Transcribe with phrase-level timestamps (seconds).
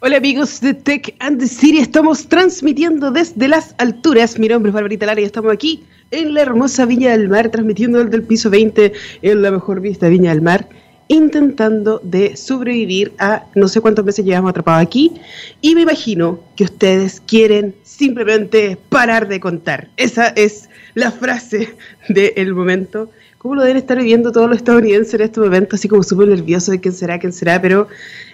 [0.00, 4.38] Hola amigos de Tech and the City, estamos transmitiendo desde las alturas.
[4.38, 5.82] Mi nombre es Barbarita Lara y estamos aquí
[6.12, 8.92] en la hermosa Viña del Mar, transmitiendo desde el piso 20
[9.22, 10.68] en la mejor vista de Viña del Mar,
[11.08, 15.14] intentando de sobrevivir a no sé cuántos meses llevamos atrapados aquí.
[15.62, 19.88] Y me imagino que ustedes quieren simplemente parar de contar.
[19.96, 21.74] Esa es la frase
[22.08, 23.10] del momento.
[23.38, 25.76] ¿Cómo lo deben estar viviendo todos los estadounidenses en este momento?
[25.76, 27.86] Así como súper nerviosos de quién será, quién será, pero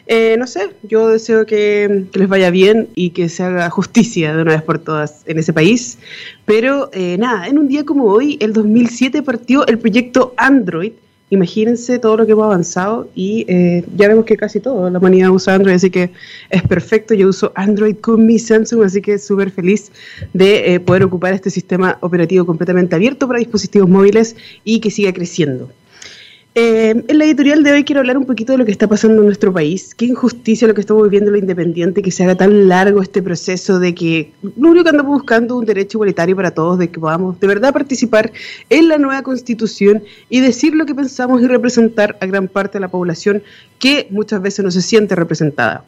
[0.07, 4.41] eh, no sé, yo deseo que, les vaya bien y que se haga justicia de
[4.41, 5.99] una vez por todas en ese país.
[6.47, 10.93] Pero eh, nada, en un día como hoy, el 2007 partió el proyecto Android,
[11.31, 15.31] imagínense todo lo que hemos avanzado y eh, ya vemos que casi todo, la humanidad
[15.31, 16.11] usa Android, así que
[16.51, 17.15] es perfecto.
[17.15, 19.91] Yo uso Android con mi Samsung, así que súper feliz
[20.33, 25.13] de eh, poder ocupar este sistema operativo completamente abierto para dispositivos móviles y que siga
[25.13, 25.71] creciendo.
[26.57, 29.21] Eh, en la editorial de hoy quiero hablar un poquito de lo que está pasando
[29.21, 29.93] en nuestro país.
[29.93, 33.81] Qué injusticia lo que estamos viviendo lo independiente, que se haga tan largo este proceso
[33.81, 37.41] de que lo único que andamos buscando un derecho igualitario para todos, de que podamos
[37.41, 38.31] de verdad participar
[38.71, 42.83] en la nueva constitución y decir lo que pensamos y representar a gran parte de
[42.83, 43.43] la población
[43.81, 45.85] que muchas veces no se siente representada.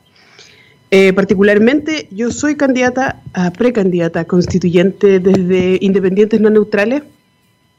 [0.91, 7.03] Eh, particularmente, yo soy candidata a precandidata constituyente desde Independientes No Neutrales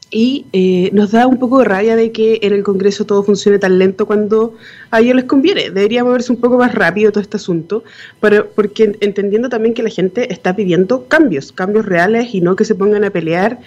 [0.09, 3.59] y eh, nos da un poco de rabia de que en el Congreso todo funcione
[3.59, 4.55] tan lento cuando
[4.89, 5.69] a ellos les conviene.
[5.69, 7.83] Debería moverse un poco más rápido todo este asunto,
[8.21, 12.63] pero, porque entendiendo también que la gente está pidiendo cambios, cambios reales y no que
[12.63, 13.59] se pongan a pelear,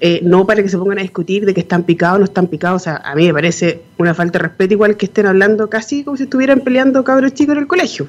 [0.00, 2.46] eh, no para que se pongan a discutir de que están picados o no están
[2.46, 2.82] picados.
[2.82, 6.04] O sea, a mí me parece una falta de respeto igual que estén hablando casi
[6.04, 8.06] como si estuvieran peleando cabros chicos en el colegio.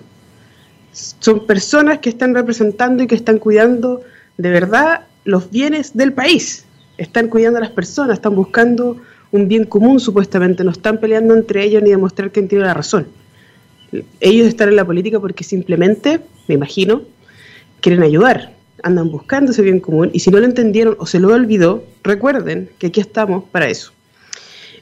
[0.92, 4.02] Son personas que están representando y que están cuidando
[4.38, 6.66] de verdad los bienes del país
[7.02, 8.98] están cuidando a las personas, están buscando
[9.32, 13.08] un bien común supuestamente, no están peleando entre ellos ni demostrar quién tiene la razón.
[14.20, 17.02] Ellos están en la política porque simplemente, me imagino,
[17.82, 21.34] quieren ayudar, andan buscando ese bien común y si no lo entendieron o se lo
[21.34, 23.92] olvidó, recuerden que aquí estamos para eso.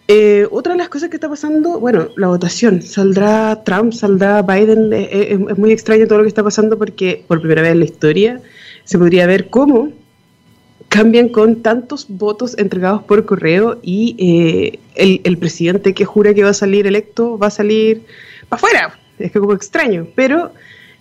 [0.09, 4.91] Eh, otra de las cosas que está pasando, bueno, la votación, saldrá Trump, saldrá Biden,
[4.91, 7.79] eh, eh, es muy extraño todo lo que está pasando porque por primera vez en
[7.79, 8.41] la historia
[8.83, 9.93] se podría ver cómo
[10.89, 16.49] cambian con tantos votos entregados por correo y eh, el, presidente que jura que va
[16.49, 18.01] a salir electo va a salir
[18.49, 18.99] para afuera.
[19.19, 20.51] Es que como extraño, pero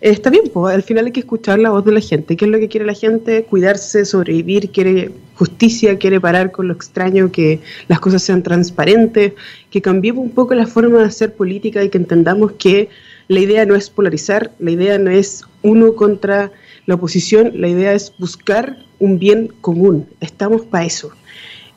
[0.01, 2.37] está bien, pues, al final hay que escuchar la voz de la gente.
[2.37, 3.45] ¿Qué es lo que quiere la gente?
[3.45, 9.33] Cuidarse, sobrevivir, quiere justicia, quiere parar con lo extraño, que las cosas sean transparentes,
[9.71, 12.91] que cambiemos un poco la forma de hacer política y que entendamos que
[13.29, 16.51] la idea no es polarizar, la idea no es uno contra
[16.89, 20.07] la oposición, la idea es buscar un bien común.
[20.21, 21.11] Estamos para eso.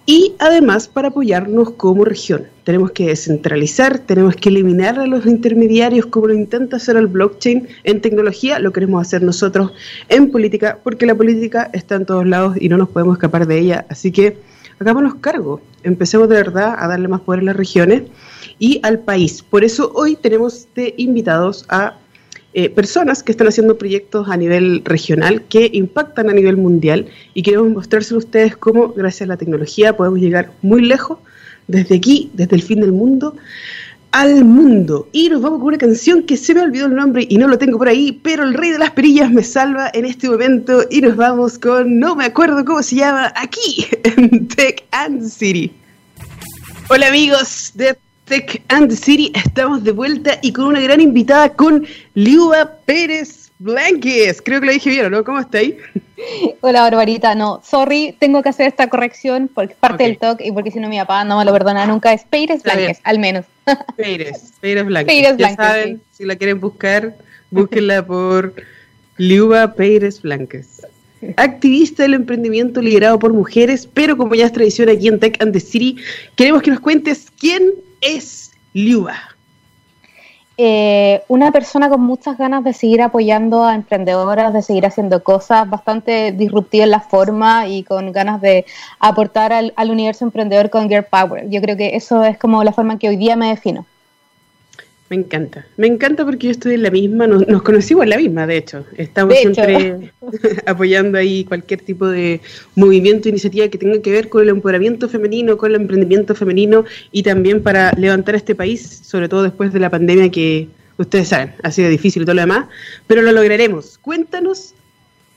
[0.05, 2.47] Y además para apoyarnos como región.
[2.63, 7.67] Tenemos que descentralizar, tenemos que eliminar a los intermediarios como lo intenta hacer el blockchain
[7.83, 9.73] en tecnología, lo queremos hacer nosotros
[10.07, 13.59] en política, porque la política está en todos lados y no nos podemos escapar de
[13.59, 13.85] ella.
[13.89, 14.37] Así que
[14.79, 18.03] hagámonos cargo, empecemos de verdad a darle más poder a las regiones
[18.59, 19.41] y al país.
[19.41, 21.97] Por eso hoy tenemos de invitados a
[22.53, 27.43] eh, personas que están haciendo proyectos a nivel regional que impactan a nivel mundial y
[27.43, 31.19] queremos mostrárselo a ustedes cómo gracias a la tecnología podemos llegar muy lejos
[31.67, 33.35] desde aquí, desde el fin del mundo
[34.11, 35.07] al mundo.
[35.11, 37.57] Y nos vamos con una canción que se me olvidó el nombre y no lo
[37.57, 41.01] tengo por ahí, pero el rey de las perillas me salva en este momento y
[41.01, 45.71] nos vamos con, no me acuerdo cómo se llama, aquí en Tech and City.
[46.89, 47.95] Hola amigos de
[48.25, 54.41] Tech and City, estamos de vuelta y con una gran invitada, con Liuba Pérez Blanques.
[54.41, 55.23] Creo que lo dije bien, ¿no?
[55.23, 55.77] ¿Cómo está ahí?
[56.61, 57.35] Hola, Barbarita.
[57.35, 60.79] No, sorry, tengo que hacer esta corrección porque es parte del talk y porque si
[60.79, 62.13] no mi papá no me lo perdona nunca.
[62.13, 63.45] Es Pérez Blanques, al menos.
[63.97, 65.37] Pérez, Pérez Blanques.
[65.37, 67.15] ya saben, si la quieren buscar,
[67.49, 68.53] búsquenla por
[69.17, 70.81] Liuba Pérez Blanques.
[71.37, 75.53] Activista del emprendimiento liderado por mujeres, pero como ya es tradición aquí en Tech and
[75.53, 75.97] the City,
[76.35, 77.71] queremos que nos cuentes quién
[78.01, 79.15] es Liuba?
[80.57, 85.69] Eh, una persona con muchas ganas de seguir apoyando a emprendedoras, de seguir haciendo cosas
[85.69, 88.65] bastante disruptivas en la forma y con ganas de
[88.99, 91.49] aportar al, al universo emprendedor con Girl Power.
[91.49, 93.85] Yo creo que eso es como la forma en que hoy día me defino.
[95.11, 98.47] Me encanta, me encanta porque yo estoy en la misma, nos, conocimos en la misma,
[98.47, 98.85] de hecho.
[98.95, 100.13] Estamos siempre
[100.65, 102.39] apoyando ahí cualquier tipo de
[102.75, 107.23] movimiento, iniciativa que tenga que ver con el empoderamiento femenino, con el emprendimiento femenino y
[107.23, 111.71] también para levantar este país, sobre todo después de la pandemia que ustedes saben, ha
[111.71, 112.67] sido difícil y todo lo demás,
[113.05, 113.97] pero lo lograremos.
[113.97, 114.73] Cuéntanos,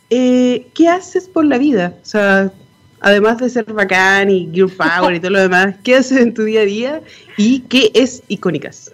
[0.09, 1.95] eh, ¿qué haces por la vida?
[2.01, 2.53] O sea,
[3.01, 6.45] además de ser bacán y Girl Power y todo lo demás, ¿qué haces en tu
[6.45, 7.01] día a día
[7.37, 8.93] y qué es Icónicas?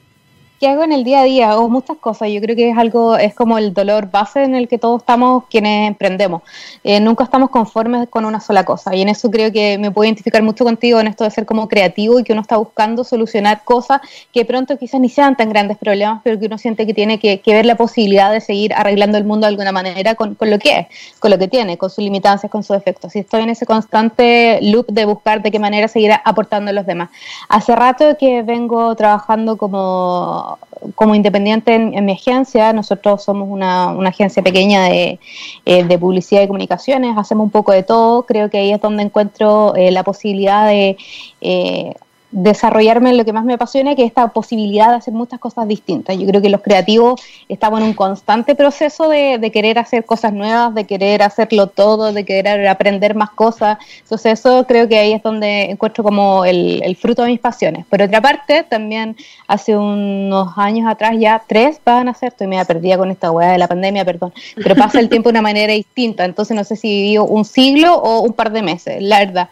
[0.60, 1.58] ¿Qué hago en el día a día?
[1.58, 2.28] O muchas cosas.
[2.28, 5.44] Yo creo que es algo, es como el dolor base en el que todos estamos
[5.48, 6.42] quienes emprendemos.
[6.84, 8.94] Eh, nunca estamos conformes con una sola cosa.
[8.94, 11.66] Y en eso creo que me puedo identificar mucho contigo en esto de ser como
[11.66, 14.02] creativo y que uno está buscando solucionar cosas
[14.34, 17.40] que pronto quizás ni sean tan grandes problemas, pero que uno siente que tiene que,
[17.46, 20.80] ver la posibilidad de seguir arreglando el mundo de alguna manera con, con, lo que
[20.80, 20.86] es,
[21.20, 23.16] con lo que tiene, con sus limitancias, con sus efectos.
[23.16, 26.84] Y estoy en ese constante loop de buscar de qué manera seguir aportando a los
[26.84, 27.08] demás.
[27.48, 30.49] Hace rato que vengo trabajando como
[30.94, 35.20] como, independiente en, mi agencia, nosotros somos una, agencia pequeña de,
[35.64, 39.02] eh, de, publicidad y comunicaciones, hacemos un poco de todo, creo que ahí es donde
[39.02, 40.96] encuentro eh, la posibilidad de
[41.40, 41.94] eh,
[42.32, 45.66] desarrollarme en lo que más me apasiona, que es esta posibilidad de hacer muchas cosas
[45.66, 46.16] distintas.
[46.16, 50.74] Yo creo que los creativos estamos en un constante proceso de, querer hacer cosas nuevas,
[50.74, 53.78] de querer hacerlo todo, de querer aprender más cosas.
[54.02, 57.86] Entonces eso creo que ahí es donde encuentro como el, fruto de mis pasiones.
[57.86, 59.16] Por otra parte, también
[59.48, 63.52] hace unos años atrás, ya tres van a ser, estoy media perdida con esta hueá
[63.52, 66.76] de la pandemia, perdón, pero pasa el tiempo de una manera distinta, entonces no sé
[66.76, 69.48] si vivió un siglo o un par de meses, la verdad.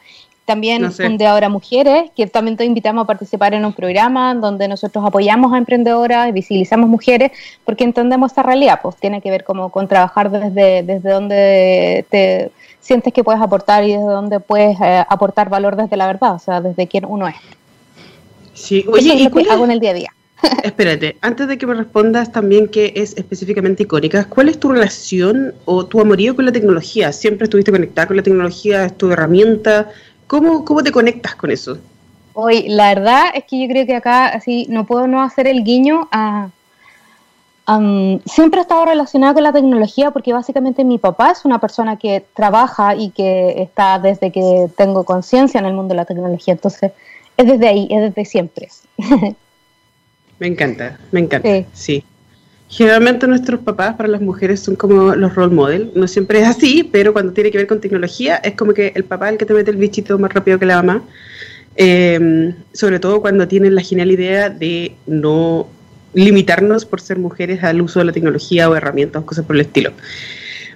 [0.49, 4.67] También no fundé ahora Mujeres, que también te invitamos a participar en un programa donde
[4.67, 7.33] nosotros apoyamos a emprendedoras, visibilizamos mujeres,
[7.67, 12.50] porque entendemos esta realidad, pues tiene que ver como con trabajar desde, desde donde te
[12.81, 16.39] sientes que puedes aportar y desde donde puedes eh, aportar valor desde la verdad, o
[16.39, 17.37] sea, desde quien uno es.
[18.55, 20.15] Sí, oye, ¿y qué hago en el día a día?
[20.65, 25.53] Espérate, antes de que me respondas también qué es específicamente icónica, ¿cuál es tu relación
[25.67, 27.12] o tu amorío con la tecnología?
[27.12, 28.87] ¿Siempre estuviste conectada con la tecnología?
[28.87, 29.91] ¿Es tu herramienta?
[30.28, 31.78] ¿Cómo, ¿Cómo te conectas con eso?
[32.34, 35.64] Hoy, la verdad es que yo creo que acá así no puedo no hacer el
[35.64, 36.50] guiño a...
[38.26, 42.25] siempre he estado relacionada con la tecnología porque básicamente mi papá es una persona que
[42.34, 46.54] trabaja y que está desde que tengo conciencia en el mundo de la tecnología.
[46.54, 46.92] Entonces,
[47.36, 48.69] es desde ahí, es desde siempre.
[50.38, 51.48] me encanta, me encanta.
[51.72, 52.04] sí.
[52.69, 55.91] Generalmente nuestros papás para las mujeres son como los role model.
[55.94, 59.05] No siempre es así, pero cuando tiene que ver con tecnología es como que el
[59.05, 61.03] papá es el que te mete el bichito más rápido que la mamá.
[61.76, 65.69] Em, sobre todo cuando tienen la genial idea de no
[66.12, 69.62] limitarnos por ser mujeres al uso de la tecnología o herramientas o cosas por el
[69.62, 69.93] estilo.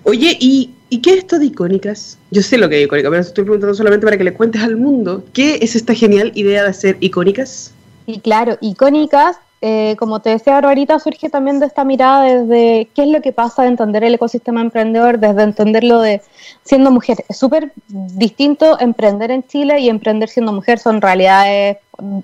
[0.04, 2.18] Oye, ¿y, ¿y qué es esto de icónicas?
[2.30, 4.76] Yo sé lo que es icónica, pero estoy preguntando solamente para que le cuentes al
[4.76, 7.72] mundo qué es esta genial idea de hacer icónicas.
[8.06, 13.04] Y claro, icónicas eh, como te decía ahorita, surge también de esta mirada desde qué
[13.04, 16.20] es lo que pasa de entender el ecosistema emprendedor, desde entenderlo de
[16.64, 17.24] siendo mujer.
[17.28, 21.78] Es súper distinto emprender en Chile y emprender siendo mujer, son realidades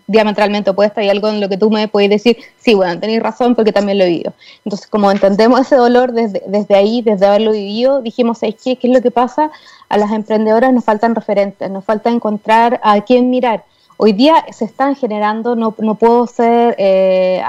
[0.09, 3.55] diametralmente opuestas y algo en lo que tú me puedes decir, sí, bueno, tenéis razón
[3.55, 4.33] porque también lo he vivido.
[4.65, 8.93] Entonces, como entendemos ese dolor desde, desde ahí, desde haberlo vivido, dijimos, ¿qué, ¿qué es
[8.93, 9.53] lo que pasa?
[9.89, 13.63] A las emprendedoras nos faltan referentes, nos falta encontrar a quién mirar
[14.01, 17.43] Hoy día se están generando, no, no puedo ser eh,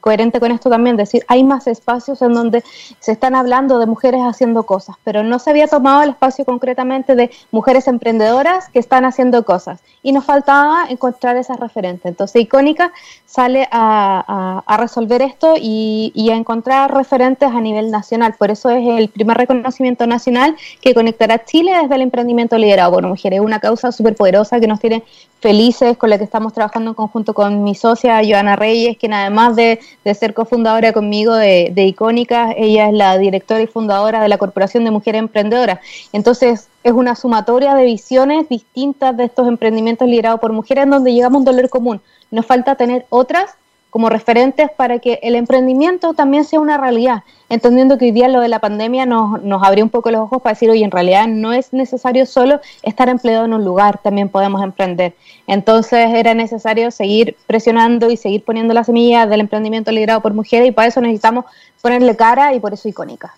[0.00, 2.64] coherente con esto también, decir, hay más espacios en donde
[3.00, 7.14] se están hablando de mujeres haciendo cosas, pero no se había tomado el espacio concretamente
[7.14, 9.80] de mujeres emprendedoras que están haciendo cosas.
[10.02, 12.06] Y nos faltaba encontrar esas referentes.
[12.06, 12.90] Entonces, Icónica
[13.26, 18.34] sale a, resolver esto y, y, a encontrar referentes a nivel nacional.
[18.36, 23.06] Por eso es el primer reconocimiento nacional que conectará Chile desde el emprendimiento liderado por
[23.06, 23.38] mujeres.
[23.38, 25.04] Es una causa súper poderosa que nos tiene
[25.42, 29.56] felices, con la que estamos trabajando en conjunto con mi socia Joana Reyes, quien además
[29.56, 29.80] de,
[30.14, 34.84] ser cofundadora conmigo de, de Icónicas, ella es la directora y fundadora de la Corporación
[34.84, 35.80] de Mujeres Emprendedoras.
[36.12, 41.12] Entonces, es una sumatoria de visiones distintas de estos emprendimientos liderados por mujeres en donde
[41.12, 42.00] llegamos a un dolor común.
[42.30, 43.56] Nos falta tener otras
[43.92, 48.40] como referentes para que el emprendimiento también sea una realidad, entendiendo que hoy día lo
[48.40, 51.28] de la pandemia nos, nos abrió un poco los ojos para decir, oye, en realidad
[51.28, 55.12] no es necesario solo estar empleado en un lugar, también podemos emprender.
[55.46, 60.68] Entonces era necesario seguir presionando y seguir poniendo la semilla del emprendimiento liderado por mujeres
[60.68, 61.44] y para eso necesitamos
[61.82, 63.34] ponerle cara y por eso icónica.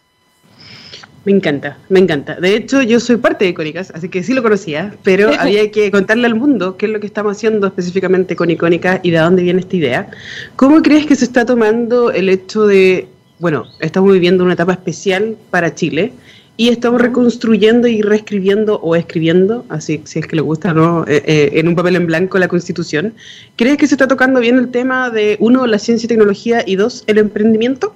[1.25, 2.35] Me encanta, me encanta.
[2.37, 5.90] De hecho, yo soy parte de Icónicas, así que sí lo conocía, pero había que
[5.90, 9.43] contarle al mundo qué es lo que estamos haciendo específicamente con Icónicas y de dónde
[9.43, 10.11] viene esta idea.
[10.57, 15.37] ¿Cómo crees que se está tomando el hecho de, bueno, estamos viviendo una etapa especial
[15.50, 16.12] para Chile
[16.57, 21.04] y estamos reconstruyendo y reescribiendo o escribiendo, así si es que le gusta, ¿no?
[21.09, 23.14] Eh, eh, en un papel en blanco la Constitución.
[23.57, 26.76] ¿Crees que se está tocando bien el tema de, uno, la ciencia y tecnología y
[26.76, 27.95] dos, el emprendimiento?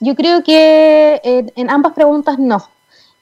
[0.00, 1.20] Yo creo que
[1.56, 2.62] en, ambas preguntas no.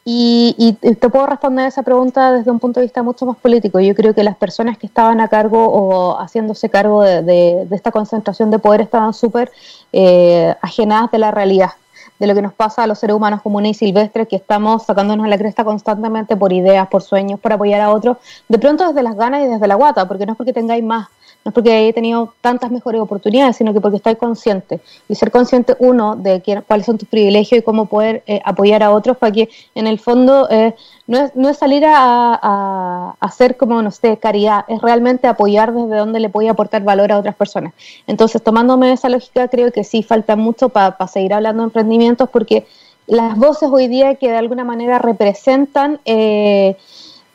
[0.09, 3.81] Y, te puedo responder esa pregunta desde un punto de vista mucho más político.
[3.81, 8.51] Yo creo que las personas que estaban a cargo o haciéndose cargo de, esta concentración
[8.53, 9.51] de poder estaban súper
[9.93, 11.73] eh, ajenadas de la realidad,
[12.21, 15.27] de lo que nos pasa a los seres humanos comunes y silvestres, que estamos sacándonos
[15.27, 18.19] a la cresta constantemente por ideas, por sueños, por apoyar a otros,
[18.49, 21.09] de pronto desde las ganas y desde la guata, porque no es porque tengáis más
[21.47, 24.81] no es porque haya tenido tantas mejores oportunidades, sino que porque estoy consciente.
[25.09, 28.91] Y ser consciente, uno, de cuáles son tus privilegios y cómo poder eh, apoyar a
[28.91, 30.75] otros para que en el fondo eh,
[31.07, 35.97] no, es, no es salir a, hacer como, no sé, caridad, es realmente apoyar desde
[35.97, 37.75] donde le puede aportar valor a otras personas.
[38.09, 42.67] Entonces, tomándome esa lógica, creo que sí falta mucho para seguir hablando de emprendimientos porque
[43.07, 46.77] las voces hoy día que de alguna manera representan eh,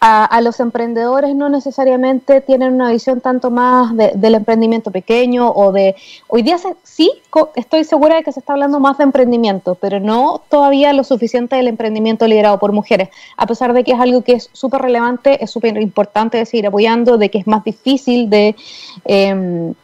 [0.04, 5.96] a, los emprendedores no necesariamente tienen una visión tanto más del emprendimiento pequeño o de...
[6.28, 7.12] Hoy día sí,
[7.56, 11.56] estoy segura de que se está hablando más de emprendimiento, pero no todavía lo suficiente
[11.56, 15.44] del emprendimiento liderado por mujeres, a pesar de que es algo que es súper relevante,
[15.44, 18.56] es súper importante de seguir apoyando, de que es más difícil de...
[19.06, 19.76] Em,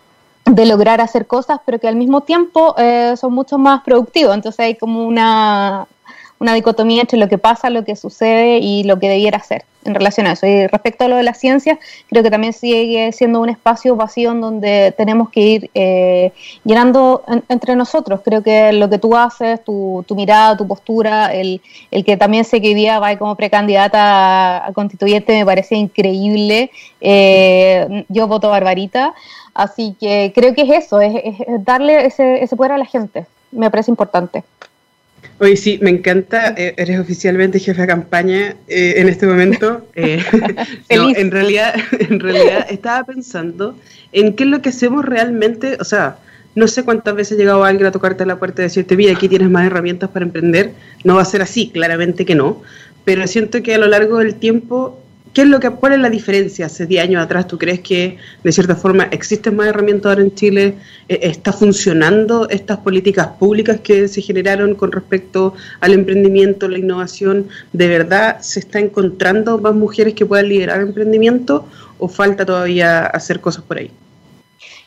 [0.49, 4.33] de lograr hacer cosas, pero que al mismo tiempo eh, son mucho más productivos.
[4.33, 5.85] Entonces hay como una,
[6.39, 9.95] una dicotomía entre lo que pasa, lo que sucede y lo que debiera ser en
[9.95, 10.45] relación a eso.
[10.45, 11.79] Y respecto a lo de la ciencia,
[12.09, 16.33] creo que también sigue siendo un espacio vacío en donde tenemos que ir eh,
[16.65, 18.19] llenando entre nosotros.
[18.23, 22.43] Creo que lo que tú haces, tu, tu mirada, tu postura, el, el, que también
[22.43, 26.69] sé que hoy va como precandidata a, constituyente me parece increíble.
[26.99, 29.13] Eh, yo voto Barbarita,
[29.53, 33.25] así que creo que es eso, es, es darle ese, ese poder a la gente.
[33.51, 34.43] Me parece importante.
[35.39, 36.55] Oye, sí, me encanta.
[36.57, 39.87] Eh, eres oficialmente jefe de campaña eh, en este momento.
[39.99, 40.23] Eh,
[40.95, 43.75] no, en realidad, en realidad estaba pensando
[44.11, 45.77] en qué es lo que hacemos realmente.
[45.79, 46.17] O sea,
[46.55, 49.27] no sé cuántas veces ha llegado alguien a tocarte la puerta y decirte, mira, aquí
[49.27, 50.71] tienes más herramientas para emprender.
[51.03, 52.61] No va a ser así, claramente que no.
[53.05, 55.01] Pero siento que a lo largo del tiempo
[55.33, 57.47] ¿Qué es lo que, ¿Cuál es la diferencia hace 10 años atrás?
[57.47, 60.75] ¿Tú crees que de cierta forma existen más herramientas ahora en Chile?
[61.09, 67.47] Eh, ¿Está funcionando estas políticas públicas que se generaron con respecto al emprendimiento, la innovación?
[67.73, 71.67] ¿De verdad se está encontrando más mujeres que puedan liderar emprendimiento
[71.99, 73.91] o falta todavía hacer cosas por ahí?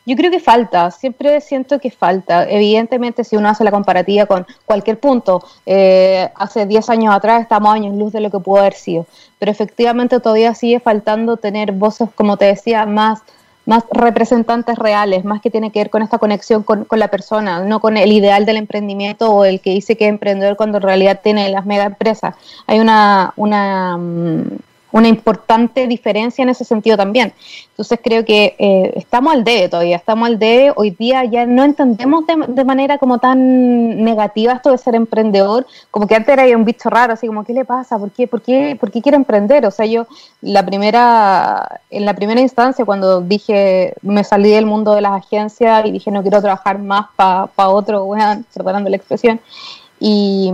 [0.05, 2.49] Yo creo que falta, siempre siento que falta.
[2.49, 7.73] Evidentemente, si uno hace la comparativa con cualquier punto, eh, hace 10 años atrás estamos
[7.73, 9.05] años luz de lo que pudo haber sido,
[9.37, 13.21] pero efectivamente todavía sigue faltando tener voces, como te decía, más
[13.65, 17.63] más representantes reales, más que tiene que ver con esta conexión con, con, la persona,
[17.63, 20.83] no con el ideal del emprendimiento o el que dice que es emprendedor cuando en
[20.83, 22.35] realidad tiene las mega empresas.
[22.65, 24.57] Hay una, una, mm,
[24.91, 27.33] una importante diferencia en ese sentido también.
[27.69, 30.73] Entonces creo que eh, estamos al debe todavía, estamos al debe.
[30.75, 36.07] Hoy día ya no entendemos de, manera como tan negativa esto de ser emprendedor, como
[36.07, 37.97] que antes era un bicho raro, así como, ¿qué le pasa?
[37.97, 39.65] ¿Por qué, por qué, por qué quiere emprender?
[39.65, 40.05] O sea, yo
[40.41, 45.85] la primera, en la primera instancia cuando dije, me salí del mundo de las agencias
[45.85, 49.39] y dije, no quiero trabajar más para pa otro, bueno, perdonando la expresión,
[50.03, 50.51] y,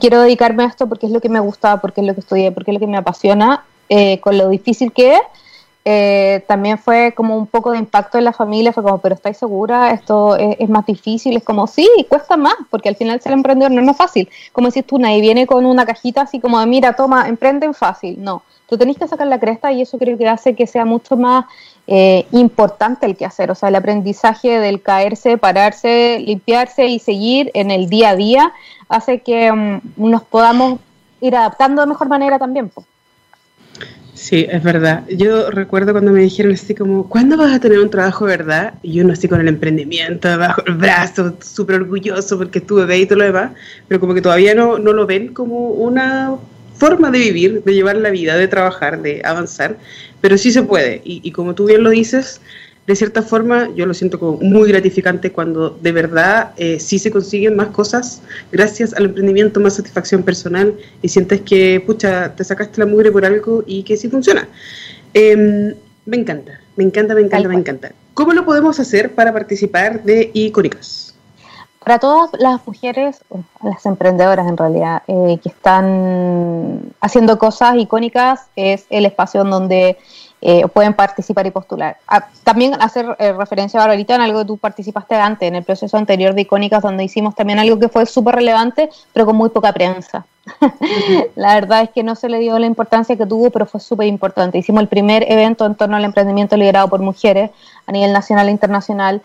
[0.00, 2.52] quiero dedicarme a esto porque es lo que me gusta, porque es lo que estudié,
[2.52, 5.20] porque es lo que me apasiona, eh, con lo difícil que es.
[5.84, 9.36] Eh, también fue como un poco de impacto en la familia, fue como, pero ¿estáis
[9.36, 9.90] segura?
[9.90, 13.90] Esto es, más difícil, es como, sí, cuesta más, porque al final ser emprendedor no
[13.90, 14.28] es fácil.
[14.52, 18.42] Como decís tú, nadie viene con una cajita así como, mira, toma, emprenden fácil, no.
[18.68, 21.46] Tú tenés que sacar la cresta y eso creo que hace que sea mucho más
[21.88, 27.50] eh, importante el que hacer, o sea, el aprendizaje del caerse, pararse, limpiarse y seguir
[27.54, 28.52] en el día a día
[28.88, 30.78] hace que mm, nos podamos
[31.20, 32.70] ir adaptando de mejor manera también.
[34.14, 35.04] Sí, es verdad.
[35.08, 38.74] Yo recuerdo cuando me dijeron así como, ¿cuándo vas a tener un trabajo, verdad?
[38.82, 43.02] Y yo no estoy con el emprendimiento bajo el brazo, súper orgulloso porque estuve ahí
[43.02, 43.52] y todo lo demás,
[43.88, 46.34] pero como que todavía no, no lo ven como una
[46.74, 49.76] forma de vivir, de llevar la vida, de trabajar, de avanzar
[50.22, 51.02] pero sí se puede.
[51.04, 52.40] Y, como tú bien lo dices,
[52.86, 57.10] de cierta forma yo lo siento como muy gratificante cuando de verdad eh, sí se
[57.10, 62.80] consiguen más cosas gracias al emprendimiento, más satisfacción personal y sientes que, pucha, te sacaste
[62.80, 64.48] la mugre por algo y que sí funciona.
[65.14, 65.74] Em,
[66.06, 67.92] me encanta, me encanta, me encanta, me encanta.
[68.14, 71.14] ¿Cómo lo podemos hacer para participar de Icónicas?
[71.84, 73.20] Para todas las mujeres,
[73.62, 79.98] las emprendedoras en realidad, eh, que están haciendo cosas icónicas, es el espacio en donde
[80.44, 81.98] eh, pueden participar y postular.
[82.08, 85.96] Ah, también hacer eh, referencia ahorita en algo que tú participaste antes, en el proceso
[85.96, 89.72] anterior de icónicas, donde hicimos también algo que fue súper relevante, pero con muy poca
[89.72, 90.26] prensa.
[91.36, 94.08] la verdad es que no se le dio la importancia que tuvo, pero fue súper
[94.08, 94.58] importante.
[94.58, 97.52] Hicimos el primer evento en torno al emprendimiento liderado por mujeres
[97.86, 99.22] a nivel nacional e internacional.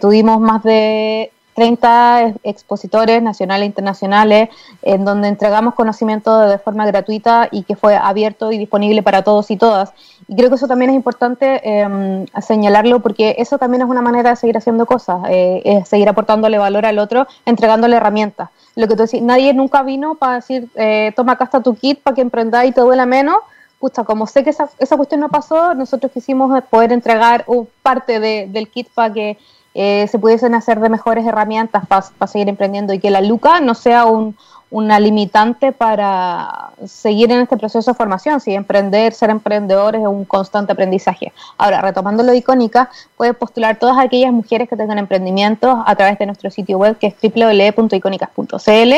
[0.00, 4.50] tuvimos más de 30 expositores nacionales e internacionales,
[4.82, 9.50] en donde entregamos conocimiento de forma gratuita y que fue abierto y disponible para todos
[9.50, 9.94] y todas.
[10.28, 14.30] Y creo que eso también es importante eh, señalarlo porque eso también es una manera
[14.30, 18.50] de seguir haciendo cosas, eh, es seguir aportándole valor al otro, entregándole herramientas.
[18.74, 22.02] Lo que tú decís, nadie nunca vino para decir, eh, toma acá está tu kit
[22.02, 23.38] para que emprendáis y te duela menos,
[23.80, 28.20] pucha, como sé que esa, esa cuestión no pasó, nosotros quisimos poder entregar un parte
[28.20, 29.38] del kit para que
[29.78, 33.74] eh, se pudiesen hacer de mejores herramientas para seguir emprendiendo y que la Luca no
[33.74, 34.34] sea un,
[34.70, 38.40] una limitante para seguir en este proceso de formación.
[38.40, 41.32] Si emprender, ser emprendedor es un constante aprendizaje.
[41.56, 46.18] Ahora, retomando lo de Icónica, puede postular todas aquellas mujeres que tengan emprendimientos a través
[46.18, 48.92] de nuestro sitio web que es www.icónicas.cl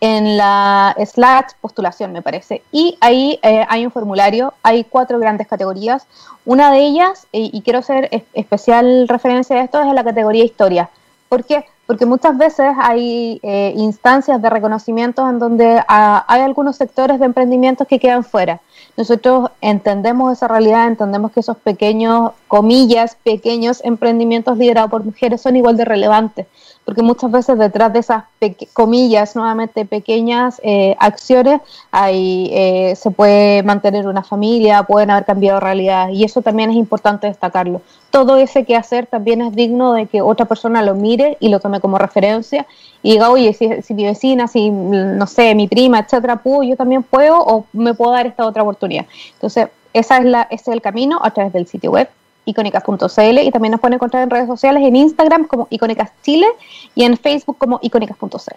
[0.00, 2.62] en la slash postulación, me parece.
[2.72, 6.06] Y ahí eh, hay un formulario, hay cuatro grandes categorías.
[6.44, 10.90] Una de ellas, y quiero hacer especial referencia a esto, es la categoría historia.
[11.30, 11.64] ¿Por qué?
[11.86, 17.26] Porque muchas veces hay eh, instancias de reconocimiento en donde ah, hay algunos sectores de
[17.26, 18.60] emprendimientos que quedan fuera.
[18.96, 25.56] Nosotros entendemos esa realidad, entendemos que esos pequeños, comillas, pequeños emprendimientos liderados por mujeres son
[25.56, 26.46] igual de relevantes
[26.84, 28.24] porque muchas veces detrás de esas
[28.72, 31.60] comillas, nuevamente pequeñas eh, acciones,
[31.90, 36.76] ahí eh, se puede mantener una familia, pueden haber cambiado realidad y eso también es
[36.76, 37.80] importante destacarlo.
[38.10, 41.58] Todo ese que hacer también es digno de que otra persona lo mire y lo
[41.58, 42.66] tome como referencia
[43.02, 47.02] y diga, oye, si, mi vecina, si no sé, mi prima, etcétera, pudo, yo también
[47.02, 49.06] puedo o me puedo dar esta otra oportunidad.
[49.34, 52.08] Entonces, esa es la, ese es el camino a través del sitio web
[52.44, 56.46] icónicas.cl y también nos pueden encontrar en redes sociales en Instagram como Icónicas Chile
[56.94, 58.56] y en Facebook como icónicas.cl.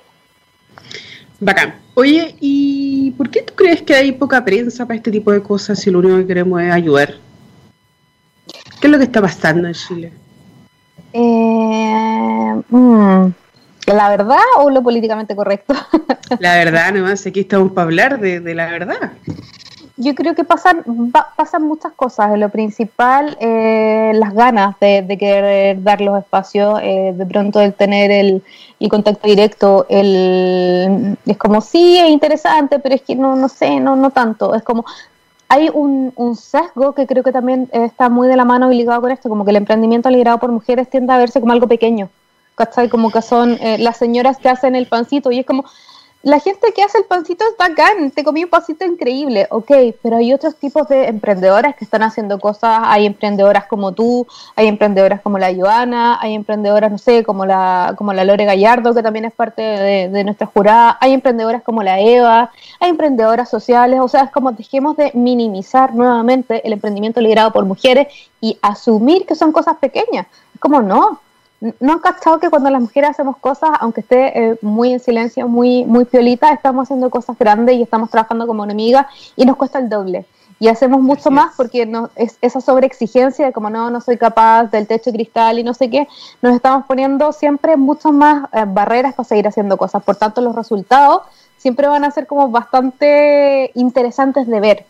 [1.39, 1.75] Bacán.
[1.93, 5.79] Oye, ¿y por qué tú crees que hay poca prensa para este tipo de cosas
[5.79, 7.15] si lo único que queremos es ayudar?
[8.79, 10.13] ¿Qué es lo que está pasando en Chile?
[11.13, 13.27] Eh, mm,
[13.87, 15.73] ¿La verdad o lo políticamente correcto?
[16.39, 19.13] La verdad, nomás, aquí estamos para hablar de, de la verdad
[19.97, 20.83] yo creo que pasan,
[21.35, 22.37] pasan muchas cosas.
[22.37, 28.11] Lo principal, eh, las ganas de, querer dar los espacios, eh, de pronto el tener
[28.11, 28.43] el,
[28.89, 33.95] contacto directo, el, es como, sí, es interesante, pero es que no, no sé, no,
[33.95, 34.53] no tanto.
[34.53, 34.85] Es como,
[35.49, 39.01] hay un, un sesgo que creo que también está muy de la mano y ligado
[39.01, 42.09] con esto, como que el emprendimiento liderado por mujeres tiende a verse como algo pequeño.
[42.55, 42.89] ¿Cachai?
[42.89, 45.65] Como que son eh, las señoras que hacen el pancito y es como,
[46.23, 50.17] la gente que hace el pancito es bacán, te comí un pancito increíble, ok, pero
[50.17, 55.21] hay otros tipos de emprendedoras que están haciendo cosas, hay emprendedoras como tú, hay emprendedoras
[55.21, 59.25] como la Joana, hay emprendedoras, no sé, como la, como la Lore Gallardo, que también
[59.25, 64.23] es parte de, nuestra jurada, hay emprendedoras como la Eva, hay emprendedoras sociales, o sea,
[64.23, 68.07] es como dejemos de minimizar nuevamente el emprendimiento liderado por mujeres
[68.41, 71.21] y asumir que son cosas pequeñas, es como no,
[71.59, 75.47] ¿No han cachado que cuando las mujeres hacemos cosas, aunque esté eh, muy en silencio,
[75.47, 79.79] muy, muy piolita, estamos haciendo cosas grandes y estamos trabajando como enemigas y nos cuesta
[79.79, 80.25] el doble?
[80.59, 84.65] Y hacemos mucho más porque no, es, esa sobreexigencia de como no, no soy capaz
[84.65, 86.07] del techo de cristal y no sé qué,
[86.41, 90.03] nos estamos poniendo siempre muchas más eh, barreras para seguir haciendo cosas.
[90.03, 91.23] Por tanto, los resultados
[91.57, 94.85] siempre van a ser como bastante interesantes de ver.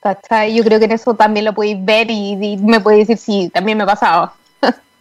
[0.00, 0.54] ¿cachai?
[0.54, 3.50] Yo creo que en eso también lo podéis ver y, y me podéis decir, sí,
[3.52, 4.32] también me ha pasado.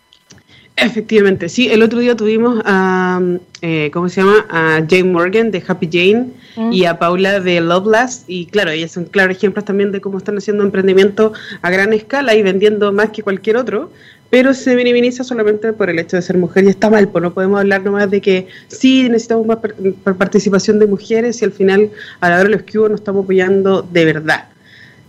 [0.76, 1.70] Efectivamente, sí.
[1.70, 3.22] El otro día tuvimos a,
[3.62, 4.46] eh, ¿cómo se llama?
[4.50, 6.30] A Jane Morgan de Happy Jane
[6.72, 8.24] y a Paula de Loveless.
[8.28, 12.34] Y claro, ellas son claros ejemplos también de cómo están haciendo emprendimiento a gran escala
[12.36, 13.92] y vendiendo más que cualquier otro.
[14.32, 17.36] Pero se minimiza solamente por el hecho de ser mujer y está mal, pues no
[17.36, 19.60] podemos hablar nomás de que sí necesitamos más
[20.18, 23.84] participación de mujeres y al final a la hora de los que nos estamos apoyando
[23.84, 24.53] de verdad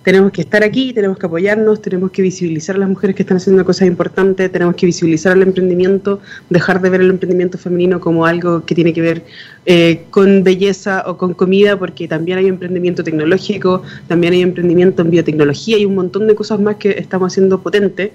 [0.05, 3.38] tenemos que estar aquí, tenemos que apoyarnos, tenemos que visibilizar a las mujeres que están
[3.38, 8.27] haciendo cosas importantes, tenemos que visibilizar el emprendimiento, dejar de ver el emprendimiento femenino como
[8.27, 9.25] algo que tiene que ver
[9.64, 15.11] eh, con belleza o con comida, porque también hay emprendimiento tecnológico, también hay emprendimiento en
[15.11, 18.12] biotecnología y un montón de cosas más que estamos haciendo potente.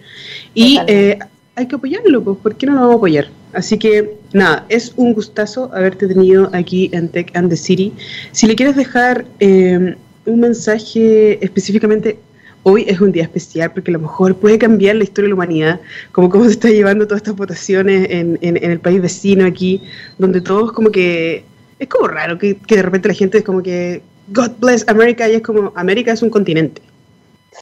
[0.54, 1.17] Y eh,
[1.56, 3.28] hay que apoyarlo, pues, ¿por qué no lo vamos a apoyar?
[3.52, 7.93] Así que nada, es un gustazo haberte tenido aquí en Tech and the City.
[8.32, 9.25] Si le quieres dejar...
[9.39, 12.19] Eh, un mensaje específicamente
[12.63, 15.36] hoy es un día especial porque a lo mejor puede cambiar la historia de la
[15.36, 19.82] humanidad, como cómo se está llevando todas estas votaciones en, en, el país vecino aquí,
[20.17, 21.45] donde todos como que...
[21.79, 25.29] Es como raro que, que, de repente la gente es como que God bless America
[25.29, 26.82] y es como América es un continente.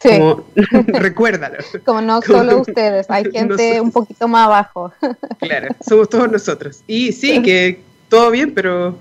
[0.02, 0.10] Sí.
[0.10, 0.43] Como,
[0.88, 1.58] recuérdalo.
[1.86, 4.91] Como no solo ustedes, hay gente un poquito más abajo.
[5.39, 6.82] Claro, somos todos nosotros.
[6.88, 8.98] Y sí, que todo bien, pero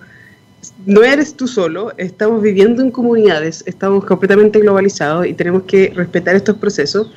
[0.84, 6.36] no eres tú solo, estamos viviendo en comunidades, estamos completamente globalizados y tenemos que respetar
[6.36, 7.12] estos procesos,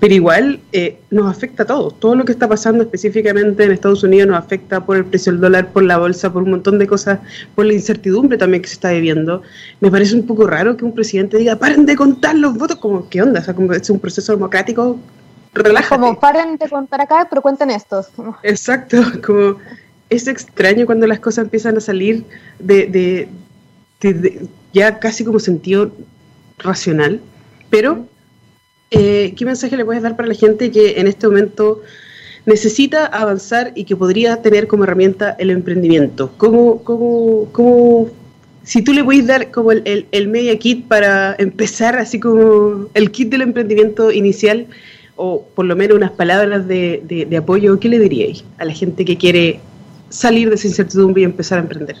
[0.00, 1.98] pero igual eh, nos afecta a todos.
[2.00, 5.40] Todo lo que está pasando específicamente en Estados Unidos nos afecta por el precio del
[5.40, 7.20] dólar, por la bolsa, por un montón de cosas,
[7.54, 9.42] por la incertidumbre también que se está viviendo.
[9.80, 13.08] Me parece un poco raro que un presidente diga, paren de contar los votos, como,
[13.08, 13.40] ¿qué onda?
[13.40, 14.98] O sea, como es un proceso democrático,
[15.54, 16.00] relájate.
[16.00, 18.08] Como, paren de contar acá, pero cuenten estos.
[18.42, 19.56] Exacto, como
[20.12, 22.24] es extraño cuando las cosas empiezan a salir
[22.58, 23.28] de,
[24.72, 25.92] ya casi como sentido
[26.58, 27.20] racional.
[27.70, 28.06] Pero,
[28.90, 31.82] eh, ¿qué mensaje le puedes dar para la gente que en este momento
[32.44, 36.32] necesita avanzar y que podría tener como herramienta el emprendimiento?
[36.36, 38.10] ¿Cómo, cómo, cómo
[38.64, 43.30] si tú le puedes dar como el, media kit para empezar, así como el kit
[43.30, 44.66] del emprendimiento inicial,
[45.16, 49.04] o por lo menos unas palabras de, de, apoyo, ¿qué le diríais a la gente
[49.04, 49.60] que quiere
[50.12, 51.96] salir de esa incertidumbre y empezar a emprender?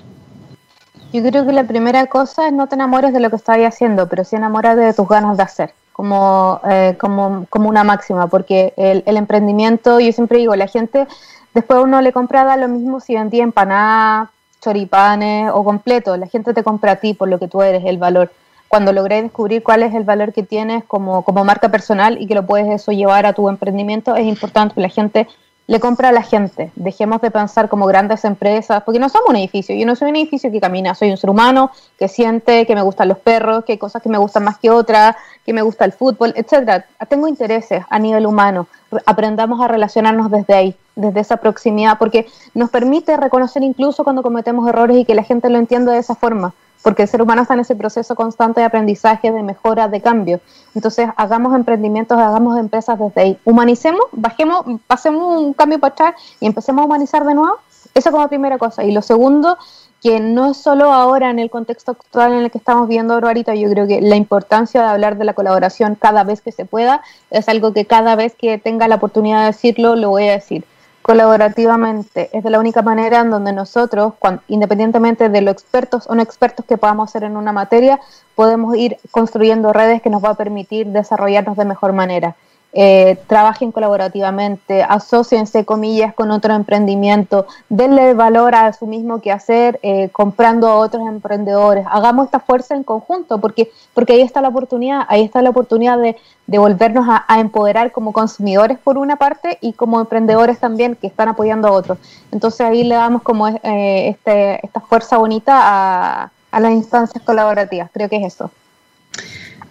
[1.12, 4.08] Yo creo que la primera cosa es no te enamores de lo que estás haciendo,
[4.08, 8.72] pero sí enamórate de tus ganas de hacer, como, eh, como, como una máxima, porque
[8.76, 11.06] el, el, emprendimiento, yo siempre digo, la gente,
[11.52, 14.30] después uno le compra lo mismo si vendía empanadas,
[14.62, 16.16] choripanes o completo.
[16.16, 18.32] La gente te compra a ti por lo que tú eres, el valor.
[18.68, 22.34] Cuando logré descubrir cuál es el valor que tienes como, como marca personal y que
[22.34, 25.28] lo puedes eso llevar a tu emprendimiento, es importante que la gente
[25.72, 26.70] le compra a la gente.
[26.76, 29.74] Dejemos de pensar como grandes empresas, porque no somos un edificio.
[29.74, 32.82] Yo no soy un edificio que camina, soy un ser humano que siente, que me
[32.82, 35.86] gustan los perros, que hay cosas que me gustan más que otras, que me gusta
[35.86, 36.84] el fútbol, etcétera.
[37.08, 38.66] Tengo intereses a nivel humano.
[39.06, 44.68] Aprendamos a relacionarnos desde ahí, desde esa proximidad, porque nos permite reconocer incluso cuando cometemos
[44.68, 46.52] errores y que la gente lo entienda de esa forma
[46.82, 50.40] porque el ser humano está en ese proceso constante de aprendizaje, de mejora, de cambio.
[50.74, 53.38] Entonces, hagamos emprendimientos, hagamos empresas desde ahí.
[53.44, 57.56] Humanicemos, bajemos, pasemos un cambio para atrás y empecemos a humanizar de nuevo.
[57.94, 58.84] Esa como primera cosa.
[58.84, 59.58] Y lo segundo,
[60.02, 63.54] que no es solo ahora en el contexto actual en el que estamos viendo ahorita,
[63.54, 67.02] yo creo que la importancia de hablar de la colaboración cada vez que se pueda
[67.30, 70.64] es algo que cada vez que tenga la oportunidad de decirlo, lo voy a decir
[71.02, 72.30] colaborativamente.
[72.32, 74.14] Es de la única manera en donde nosotros,
[74.48, 78.00] independientemente de lo expertos o no expertos que podamos ser en una materia,
[78.34, 82.36] podemos ir construyendo redes que nos va a permitir desarrollarnos de mejor manera
[82.74, 90.08] eh, trabajen colaborativamente, asociense, comillas, con otro emprendimiento, denle valor a su mismo quehacer, eh,
[90.10, 95.02] comprando a otros emprendedores, hagamos esta fuerza en conjunto, porque, porque ahí está la oportunidad,
[95.08, 99.74] ahí está la oportunidad de, de volvernos a, empoderar como consumidores por una parte y
[99.74, 101.98] como emprendedores también que están apoyando a otros.
[102.30, 107.90] Entonces ahí le damos como eh, este, esta fuerza bonita a, a las instancias colaborativas,
[107.92, 108.50] creo que es eso.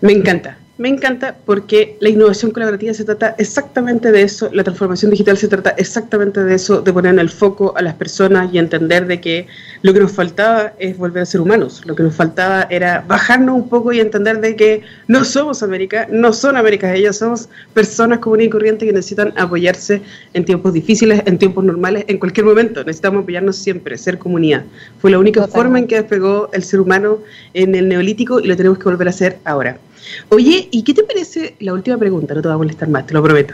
[0.02, 5.12] Me encanta, me encanta porque la innovación colaborativa se trata exactamente de eso, la transformación
[5.12, 8.58] digital se trata exactamente de eso, de poner en el foco a las personas y
[8.58, 9.46] entender de que
[9.84, 13.58] lo que nos faltaba es volver a ser humanos, lo que nos faltaba era bajarnos
[13.58, 18.18] un poco y entender de que no somos América, no son Américas ellas, somos personas
[18.18, 20.02] comunes y corrientes que necesitan apoyarse
[20.34, 24.64] en tiempos difíciles, en tiempos normales, en cualquier momento, necesitamos apoyarnos siempre, ser comunidad.
[25.00, 27.20] Fue la única forma en que despegó el ser humano
[27.54, 29.78] en el neolítico y lo tenemos que volver a hacer ahora.
[30.30, 31.56] Oye, ¿y qué te parece?
[31.60, 33.54] La última pregunta, no te va a molestar más, te lo prometo.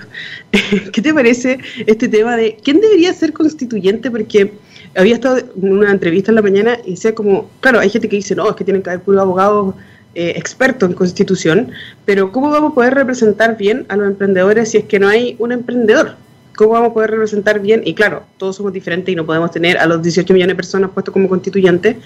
[0.93, 4.11] ¿Qué te parece este tema de quién debería ser constituyente?
[4.11, 4.53] Porque
[4.95, 8.15] había estado en una entrevista en la mañana y decía como, claro, hay gente que
[8.15, 9.75] dice, no, es que tienen que haber puros abogados
[10.15, 11.71] eh, expertos en constitución,
[12.05, 15.35] pero ¿cómo vamos a poder representar bien a los emprendedores si es que no hay
[15.39, 16.15] un emprendedor?
[16.57, 17.83] ¿Cómo vamos a poder representar bien?
[17.85, 20.89] Y claro, todos somos diferentes y no podemos tener a los 18 millones de personas
[20.89, 21.97] puestos como constituyentes,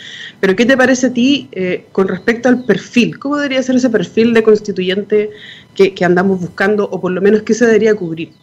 [0.42, 3.18] pero ¿qué te parece a ti eh, con respecto al perfil?
[3.18, 5.30] ¿Cómo debería ser ese perfil de constituyente
[5.74, 8.34] que, andamos buscando o por lo menos qué se debería cubrir?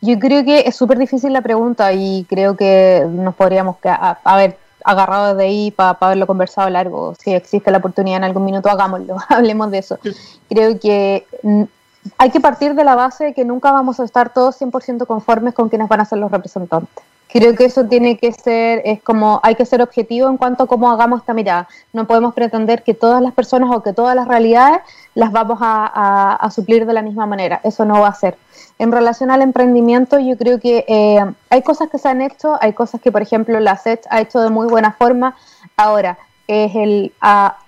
[0.00, 5.34] Yo creo que es súper difícil la pregunta y creo que nos podríamos haber agarrado
[5.34, 7.16] de ahí para haberlo conversado largo.
[7.20, 9.98] Si existe la oportunidad en algún minuto, hagámoslo, hablemos de eso.
[10.48, 11.26] Creo que
[12.16, 15.54] hay que partir de la base de que nunca vamos a estar todos 100% conformes
[15.54, 17.04] con quienes van a ser los representantes.
[17.30, 20.66] Creo que eso tiene que ser, es como, hay que ser objetivo en cuanto a
[20.66, 21.68] cómo hagamos esta mirada.
[21.92, 24.80] No podemos pretender que todas las personas o que todas las realidades
[25.14, 27.60] las vamos a, suplir de la misma manera.
[27.64, 28.38] Eso no va a ser.
[28.78, 32.72] En relación al emprendimiento, yo creo que eh, hay cosas que se han hecho, hay
[32.72, 35.36] cosas que, por ejemplo, la SET ha hecho de muy buena forma.
[35.76, 36.16] Ahora,
[36.48, 37.12] es el,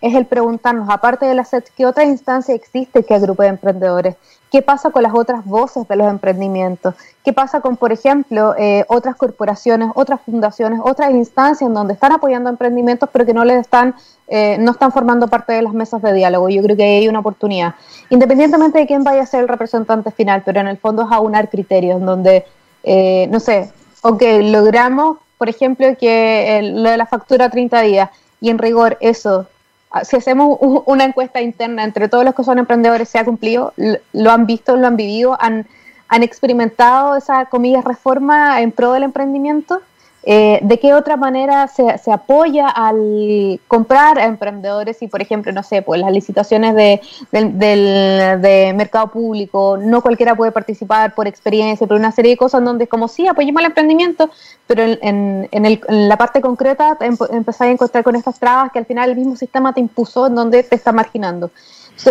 [0.00, 4.16] es el preguntarnos, aparte de la SET, ¿qué otra instancia existe que agrupe de emprendedores?
[4.50, 6.94] ¿Qué pasa con las otras voces de los emprendimientos?
[7.22, 12.12] ¿Qué pasa con, por ejemplo, eh, otras corporaciones, otras fundaciones, otras instancias en donde están
[12.12, 13.94] apoyando emprendimientos pero que no les están,
[14.26, 16.48] eh, no están formando parte de las mesas de diálogo?
[16.48, 17.74] Yo creo que hay una oportunidad,
[18.08, 21.50] independientemente de quién vaya a ser el representante final, pero en el fondo es aunar
[21.50, 22.46] criterios, en donde,
[22.82, 23.70] eh, no sé,
[24.02, 28.10] ok, logramos, por ejemplo, que lo de la factura 30 días,
[28.40, 29.46] y en rigor eso,
[29.90, 33.72] ah, si hacemos una encuesta interna entre todos los que son emprendedores, se ha cumplido,
[34.12, 35.66] lo han visto, lo han vivido, han,
[36.09, 39.81] han experimentado esa, comillas, reforma en pro del emprendimiento.
[40.22, 45.50] Eh, ¿De qué otra manera se, se, apoya al comprar a emprendedores y, por ejemplo,
[45.52, 47.00] no sé, pues las licitaciones de,
[47.33, 52.62] del, de mercado público, no cualquiera puede participar por experiencia, por una serie de cosas
[52.62, 54.30] donde como sí, apoyemos el emprendimiento,
[54.66, 58.78] pero en, en, el, en la parte concreta te a encontrar con estas trabas que
[58.78, 61.50] al final el mismo sistema te impuso en donde te está marginando.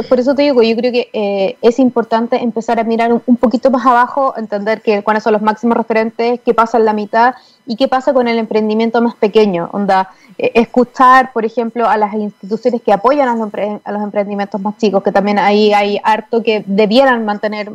[0.08, 3.72] Por eso te digo, yo creo que eh, es importante empezar a mirar un, poquito
[3.72, 7.76] más abajo, entender que, cuáles son los máximos referentes, qué pasa en la mitad y
[7.76, 9.70] qué pasa con el emprendimiento más pequeño.
[9.72, 13.50] Onda, eh, escuchar, por ejemplo, a las instituciones que apoyan a los,
[13.84, 17.72] a los, emprendimientos más chicos, que también ahí hay harto que debieran mantener,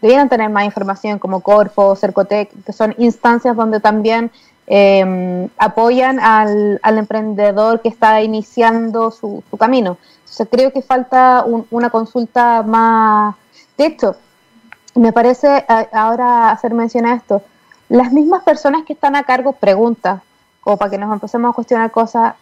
[0.00, 4.30] debieran tener más información, como Corfo, Cercotec, que son instancias donde también
[4.66, 9.98] eh, apoyan al, al, emprendedor que está iniciando su, su camino.
[10.50, 13.34] Creo que falta una consulta más...
[13.76, 14.16] De hecho,
[14.94, 17.42] me parece ahora hacer mención a esto,
[17.88, 20.20] las mismas personas que están a cargo preguntan,
[20.60, 22.34] como para que nos empecemos a cuestionar cosas,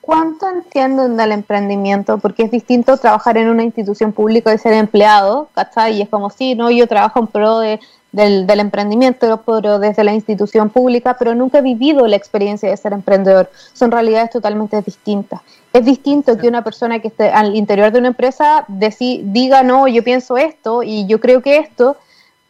[0.00, 2.18] ¿cuánto entienden del emprendimiento?
[2.18, 5.96] Porque es distinto trabajar en una institución pública y ser empleado, ¿cachai?
[5.96, 7.80] Y es como, sí, no, yo trabajo en pro de,
[8.12, 12.76] del, del, emprendimiento, pero desde la institución pública, pero nunca he vivido la experiencia de
[12.76, 13.50] ser emprendedor.
[13.72, 15.40] Son realidades totalmente distintas.
[15.72, 20.04] Es distinto que una persona que esté al interior de una empresa diga, no, yo
[20.04, 21.96] pienso esto y yo creo que esto,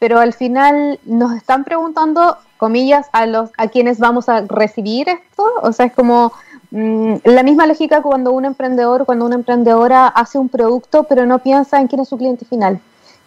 [0.01, 5.47] pero al final nos están preguntando, comillas, a, los, a quienes vamos a recibir esto.
[5.63, 6.33] O sea, es como
[6.73, 11.39] mm, la misma lógica cuando un emprendedor, cuando una emprendedora hace un producto, pero no
[11.39, 12.81] piensa en quién es su cliente final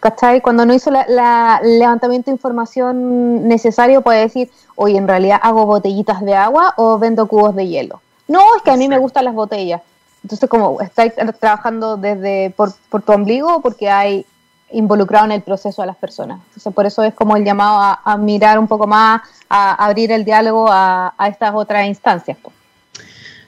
[0.06, 0.40] ¿cachai?
[0.40, 6.22] Cuando no hizo el levantamiento de información necesario puede decir, oye, en realidad hago botellitas
[6.22, 8.02] de agua o vendo cubos de hielo.
[8.28, 9.82] No, es que a mí me gustan las botellas.
[10.22, 14.28] Entonces, como estáis trabajando desde por, por tu ombligo porque hay
[14.72, 16.40] involucrado en el proceso a las personas.
[16.50, 20.24] Entonces, por eso es como el llamado a, mirar un poco más, a, abrir el
[20.24, 22.38] diálogo a, estas otras instancias.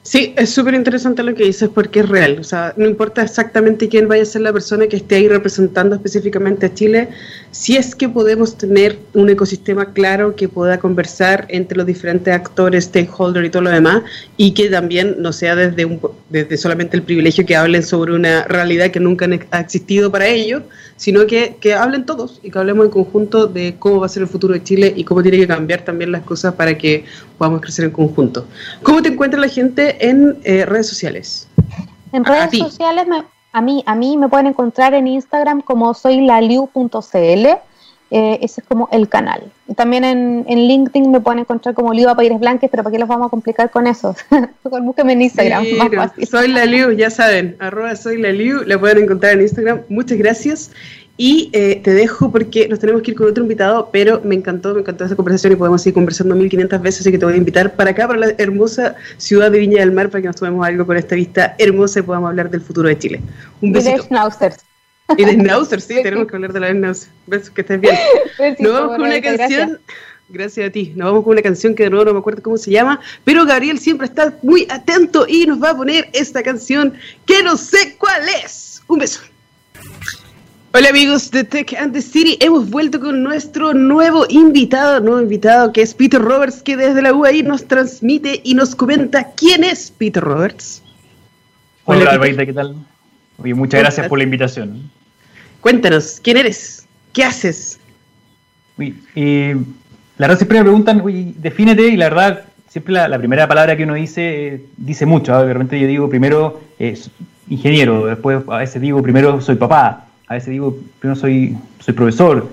[0.10, 2.38] Sí, es súper interesante lo que dices porque es real.
[2.40, 5.98] O sea, no importa exactamente quién vaya a ser la persona que esté ahí representando
[5.98, 7.10] específicamente a Chile,
[7.52, 12.86] si es que podemos tener un ecosistema claro que pueda conversar entre los diferentes actores,
[12.86, 14.04] stakeholders y todo lo demás,
[14.38, 18.46] y que también no sea desde, un, desde solamente el privilegio que hablen sobre una
[18.46, 20.64] realidad que nunca ha existido para ellos,
[20.98, 24.24] sino que, que hablen todos y que hablemos en conjunto de cómo va a ser
[24.24, 27.06] el futuro de Chile y cómo tiene que cambiar también las cosas para que
[27.38, 28.46] podamos crecer en conjunto.
[28.84, 31.48] ¿Cómo te encuentra la gente en eh, redes sociales?
[32.12, 33.06] En redes sociales,
[33.54, 37.48] a, mí, a mí me pueden encontrar en Instagram como soylaliu.cl.
[38.10, 39.52] Eh, ese es como el canal.
[39.68, 43.00] Y también en, en, LinkedIn me pueden encontrar como Liu Paires Blanques, pero ¿para qué
[43.00, 44.16] los vamos a complicar con eso?
[44.64, 45.66] Búsquenme en Instagram.
[46.30, 49.82] Soy la Liu, ya saben, arroba soy la Liu, la pueden encontrar en Instagram.
[49.90, 50.72] Muchas gracias.
[51.20, 54.74] Y eh, te dejo porque nos tenemos que ir con otro invitado, pero me encantó,
[54.76, 57.38] me encantó esa conversación y podemos seguir conversando 1500 veces, así que te voy a
[57.38, 60.66] invitar para acá, para la hermosa ciudad de Viña del Mar, para que nos tomemos
[60.66, 63.22] algo con esta vista hermosa y podamos hablar del futuro de Chile.
[63.62, 64.08] Un besito.
[65.16, 67.10] Y de Schnauzers, sí, tenemos que hablar de la Schnauzers.
[67.28, 67.96] Besos, que estés bien.
[68.60, 69.80] nos vamos con una canción.
[70.30, 70.68] Gracias.
[70.68, 70.92] a ti.
[70.96, 73.46] Nos vamos con una canción que de nuevo no me acuerdo cómo se llama, pero
[73.46, 76.94] Gabriel siempre está muy atento y nos va a poner esta canción
[77.26, 78.82] que no sé cuál es.
[78.88, 79.22] Un beso.
[80.74, 85.72] Hola amigos de Tech and the City, hemos vuelto con nuestro nuevo invitado, nuevo invitado
[85.72, 89.90] que es Peter Roberts, que desde la UAI nos transmite y nos comenta quién es
[89.90, 90.84] Peter Roberts.
[91.86, 92.76] Hola, Hola ¿qué tal?
[93.38, 94.90] Oye, muchas gracias por la invitación.
[95.62, 96.88] Cuéntanos, ¿quién eres?
[97.14, 97.80] ¿Qué haces?
[98.78, 99.56] Uy, eh,
[100.18, 103.84] la verdad siempre me preguntan, uy, defínete, y la verdad, siempre la, primera palabra que
[103.84, 105.34] uno dice, eh, dice mucho.
[105.34, 105.44] ¿ah?
[105.44, 106.98] De repente yo digo primero eh,
[107.50, 112.50] ingeniero, después a veces digo primero soy papá, a veces digo, primero soy, soy profesor.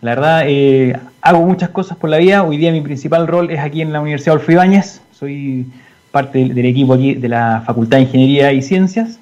[0.00, 2.42] La verdad, eh, hago muchas cosas por la vida.
[2.42, 5.00] Hoy día mi principal rol es aquí en la Universidad Adolfo Ibáñez.
[5.12, 5.66] Soy
[6.10, 9.18] parte del, equipo aquí de la Facultad de Ingeniería y Ciencias,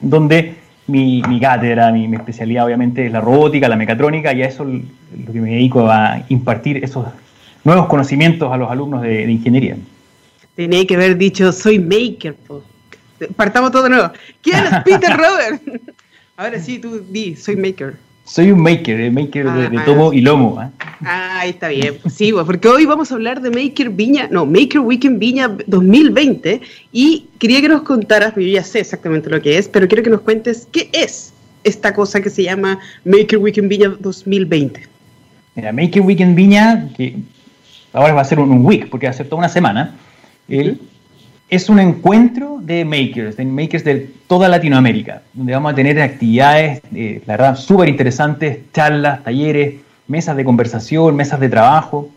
[0.00, 0.56] donde
[0.86, 5.40] mi, cátedra, mi, especialidad obviamente es la robótica, la mecatrónica, y a eso lo que
[5.40, 7.06] me dedico a impartir esos
[7.64, 9.76] nuevos conocimientos a los alumnos de, ingeniería.
[10.54, 12.36] Tenía que haber dicho, soy maker.
[13.34, 14.10] Partamos todo de nuevo.
[14.40, 15.62] ¿Quién es Peter Robert?
[16.36, 17.96] Ahora sí, tú di, soy maker.
[18.26, 20.60] Soy un maker, eh, maker de, ah, tomo y lomo.
[20.60, 20.68] ¿eh?
[21.04, 21.94] Ah, está bien.
[22.10, 26.60] Sí, pues, porque hoy vamos a hablar de Maker Viña, no, Maker Weekend Viña 2020
[26.90, 30.10] y quería que nos contaras, yo ya sé exactamente lo que es, pero quiero que
[30.10, 34.82] nos cuentes qué es esta cosa que se llama Maker Weekend Viña 2020.
[35.54, 37.16] Mira, Maker Weekend Viña, que
[37.92, 39.94] ahora va a ser un, week, porque va a ser toda una semana,
[40.48, 40.80] el,
[41.48, 46.82] es un encuentro de makers, de makers de toda Latinoamérica, donde vamos a tener actividades,
[46.94, 49.74] eh, la verdad, súper interesantes, charlas, talleres,
[50.08, 52.08] mesas de conversación, mesas de trabajo,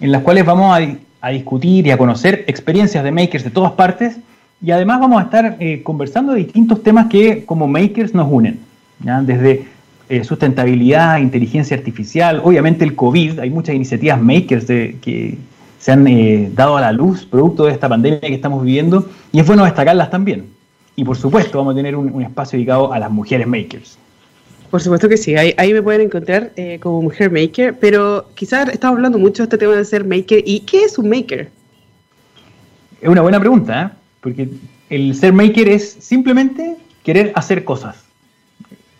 [0.00, 4.18] en las cuales vamos a, discutir y a conocer experiencias de makers de todas partes
[4.62, 8.60] y además vamos a estar eh, conversando de distintos temas que como makers nos unen,
[9.22, 9.64] desde
[10.08, 15.36] eh, sustentabilidad, inteligencia artificial, obviamente el COVID, hay muchas iniciativas makers de, que
[15.78, 19.40] se han eh, dado a la luz producto de esta pandemia que estamos viviendo y
[19.40, 20.46] es bueno destacarlas también.
[20.96, 23.96] y por supuesto vamos a tener un, espacio dedicado a las mujeres makers.
[24.70, 28.96] Por supuesto que sí, ahí, me pueden encontrar eh, como mujer maker, pero quizás estamos
[28.96, 30.42] hablando mucho de este tema de ser maker.
[30.44, 31.48] ¿Y qué es un maker?
[33.00, 33.96] Es una buena pregunta, ¿eh?
[34.20, 34.48] porque
[34.90, 38.07] el ser maker es simplemente querer hacer cosas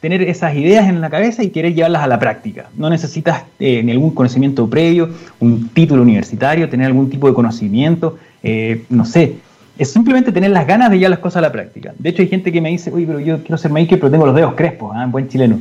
[0.00, 2.68] tener esas ideas en la cabeza y querer llevarlas a la práctica.
[2.76, 8.84] No necesitas eh, ningún conocimiento previo, un título universitario, tener algún tipo de conocimiento, eh,
[8.88, 9.36] no sé.
[9.76, 11.94] Es simplemente tener las ganas de llevar las cosas a la práctica.
[11.98, 14.26] De hecho, hay gente que me dice, oye, pero yo quiero ser maker, pero tengo
[14.26, 15.06] los dedos crespos, ¿eh?
[15.08, 15.60] buen chileno.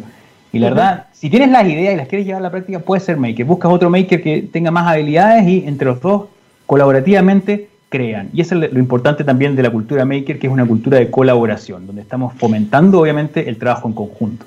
[0.52, 3.04] Y la verdad, si tienes las ideas y las quieres llevar a la práctica, puedes
[3.04, 3.46] ser maker.
[3.46, 6.26] Buscas otro maker que tenga más habilidades y entre los dos,
[6.66, 8.30] colaborativamente, crean.
[8.34, 11.10] Y eso es lo importante también de la cultura maker, que es una cultura de
[11.10, 14.46] colaboración, donde estamos fomentando obviamente el trabajo en conjunto.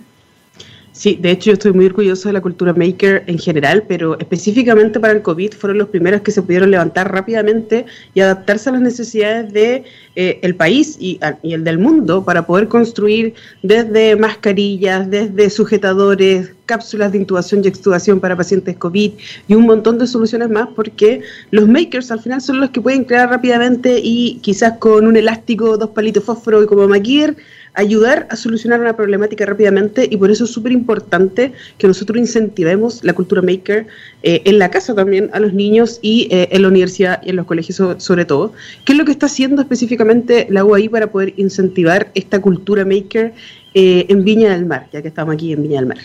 [1.01, 5.01] Sí, de hecho yo estoy muy orgulloso de la cultura maker en general, pero específicamente
[5.01, 8.83] para el COVID fueron los primeros que se pudieron levantar rápidamente y adaptarse a las
[8.83, 9.85] necesidades de
[10.15, 13.33] eh, el país y, el del mundo para poder construir
[13.63, 19.13] desde mascarillas, desde sujetadores, cápsulas de intubación y extubación para pacientes COVID
[19.49, 23.05] y un montón de soluciones más porque los makers al final son los que pueden
[23.05, 27.39] crear rápidamente y quizás con un elástico, dos palitos fósforo y como maquiller
[27.75, 33.05] ayudar a solucionar una problemática rápidamente y por eso es súper importante que nosotros incentivemos
[33.05, 33.87] la cultura maker
[34.23, 37.37] eh, en la casa también a los niños y eh, en la universidad y en
[37.37, 38.53] los colegios sobre todo.
[38.85, 43.33] ¿Qué es lo que está haciendo específicamente la UAI para poder incentivar esta cultura maker
[43.75, 45.99] eh, en Viña del Mar, ya que estamos aquí en Viña del Mar?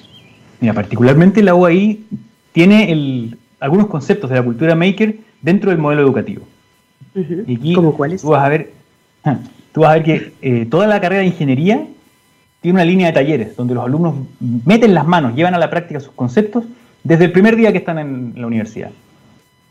[0.59, 1.99] Mira, particularmente la UAI
[2.53, 6.43] tiene algunos conceptos de la cultura maker dentro del modelo educativo.
[7.73, 8.21] ¿Cómo cuáles?
[8.21, 8.71] Tú vas a ver
[9.75, 11.85] tú vas a ver que eh, toda la carrera de ingeniería
[12.61, 15.99] tiene una línea de talleres donde los alumnos meten las manos, llevan a la práctica
[15.99, 16.63] sus conceptos
[17.03, 18.91] desde el primer día que están en la universidad.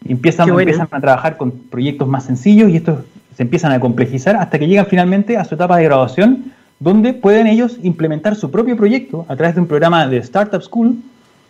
[0.06, 2.98] empiezan, empiezan a trabajar con proyectos más sencillos y estos
[3.34, 7.46] se empiezan a complejizar hasta que llegan finalmente a su etapa de graduación, donde pueden
[7.46, 10.96] ellos implementar su propio proyecto a través de un programa de Startup School.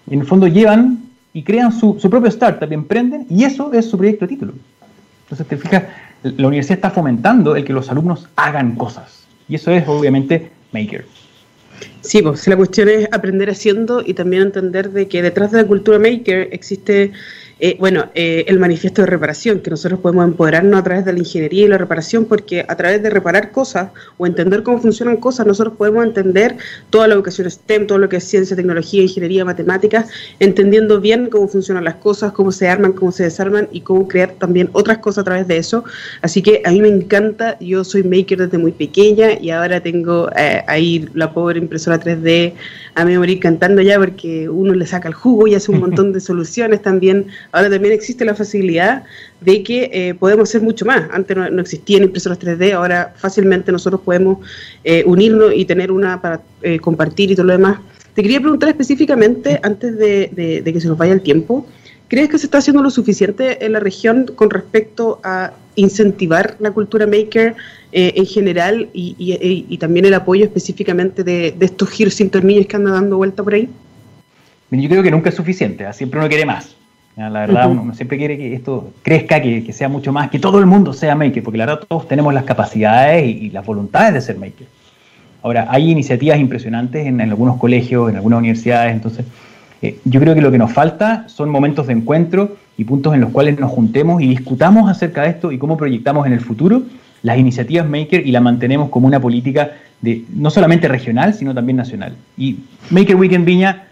[0.09, 0.99] Y en el fondo llevan
[1.33, 4.53] y crean su, su propio startup, emprenden, y eso es su proyecto de título.
[5.25, 5.83] Entonces, te fijas,
[6.25, 9.27] la universidad está fomentando el que los alumnos hagan cosas.
[9.49, 11.05] Y eso es obviamente Maker.
[12.01, 15.67] Sí, pues la cuestión es aprender haciendo y también entender de que detrás de la
[15.67, 17.13] cultura maker existe
[17.61, 21.21] eh, bueno, eh, el manifiesto de reparación, que nosotros podemos empoderarnos a través de la
[21.21, 25.47] ingeniería y la reparación, porque a través de reparar cosas o entender cómo funcionan cosas,
[25.47, 26.57] nosotros podemos entender
[26.91, 30.09] toda la educación STEM, todo lo que es ciencia, tecnología, ingeniería, matemáticas,
[30.41, 34.33] entendiendo bien cómo funcionan las cosas, cómo se arman, cómo se desarman y cómo crear
[34.33, 35.85] también otras cosas a través de eso.
[36.23, 40.29] Así que a mí me encanta, yo soy maker desde muy pequeña y ahora tengo
[40.37, 42.55] eh, ahí la pobre impresora 3D
[42.95, 46.13] a mí morir cantando ya porque uno le saca el jugo y hace un montón
[46.13, 49.05] de soluciones también ahora también existe la facilidad
[49.41, 51.09] de que eh, podemos hacer mucho más.
[51.13, 54.39] Antes no, existían impresoras 3D, ahora fácilmente nosotros podemos
[54.85, 57.79] eh, unirnos y tener una para eh, compartir y todo lo demás.
[58.15, 61.67] Te quería preguntar específicamente, antes de, que se nos vaya el tiempo,
[62.09, 66.71] ¿crees que se está haciendo lo suficiente en la región con respecto a incentivar la
[66.71, 67.57] cultura maker
[67.97, 73.43] en general y, también el apoyo específicamente de, estos giros niños que andan dando vuelta
[73.43, 73.69] por ahí?
[74.71, 75.93] Yo creo que nunca es suficiente, ¿ah?
[75.93, 76.75] siempre uno quiere más.
[77.17, 80.67] La verdad, uno, siempre quiere que esto crezca, que, sea mucho más, que todo el
[80.67, 84.39] mundo sea maker, porque la verdad todos tenemos las capacidades y, las voluntades de ser
[84.39, 84.67] maker.
[85.43, 89.25] Ahora, hay iniciativas impresionantes en, algunos colegios, en algunas universidades, entonces
[89.83, 93.21] eh, yo creo que lo que nos falta son momentos de encuentro y puntos en
[93.21, 96.83] los cuales nos juntemos y discutamos acerca de esto y cómo proyectamos en el futuro
[97.25, 101.77] las iniciativas maker y la mantenemos como una política de no solamente regional, sino también
[101.79, 102.15] nacional.
[102.37, 102.59] Y
[102.91, 103.87] Maker Weekend Viña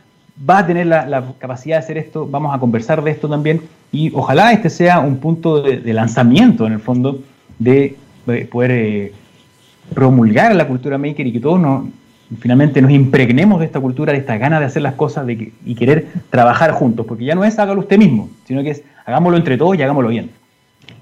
[0.49, 4.13] va a tener la, capacidad de hacer esto, vamos a conversar de esto también y
[4.15, 7.23] ojalá este sea un punto de, lanzamiento en el fondo
[7.59, 7.97] de,
[8.51, 9.13] poder eh,
[9.95, 11.87] promulgar la cultura maker y que todos nos,
[12.39, 15.75] finalmente nos impregnemos de esta cultura, de esta ganas de hacer las cosas de y
[15.75, 19.57] querer trabajar juntos, porque ya no es hágalo usted mismo, sino que es hagámoslo entre
[19.57, 20.42] todos y hagámoslo bien.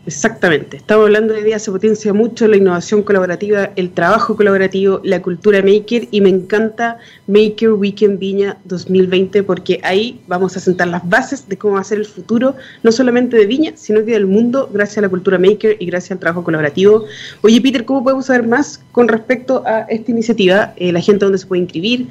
[0.06, 0.78] Exactamente.
[0.78, 5.62] Estamos hablando de día se potencia mucho la innovación colaborativa, el trabajo colaborativo, la cultura
[5.62, 11.48] maker y me encanta Maker Weekend Viña 2020 porque ahí vamos a sentar las bases
[11.48, 14.70] de cómo va a ser el futuro, no solamente de Viña, sino que del mundo,
[14.72, 17.04] gracias a la cultura maker y gracias al trabajo colaborativo.
[17.42, 20.72] Oye, Peter, ¿cómo podemos saber más con respecto a esta iniciativa?
[20.76, 22.08] Eh, la gente dónde se puede inscribir,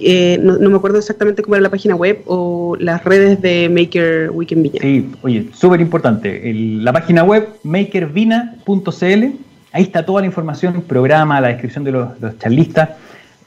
[0.00, 4.30] eh, no, me acuerdo exactamente cómo era la página web o las redes de Maker
[4.30, 4.80] Weekend Viña.
[4.80, 6.52] Sí, oye, súper importante.
[6.54, 9.24] La página web makervina.cl,
[9.72, 12.90] ahí está toda la información, el programa, la descripción de los, charlistas.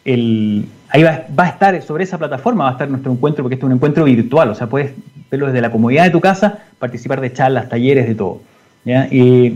[0.05, 3.69] ahí va, a estar sobre esa plataforma, va a estar nuestro encuentro, porque este es
[3.69, 4.93] un encuentro virtual, o sea, puedes
[5.29, 8.41] verlo desde la comodidad de tu casa, participar de charlas, talleres, de todo.
[8.83, 8.93] Y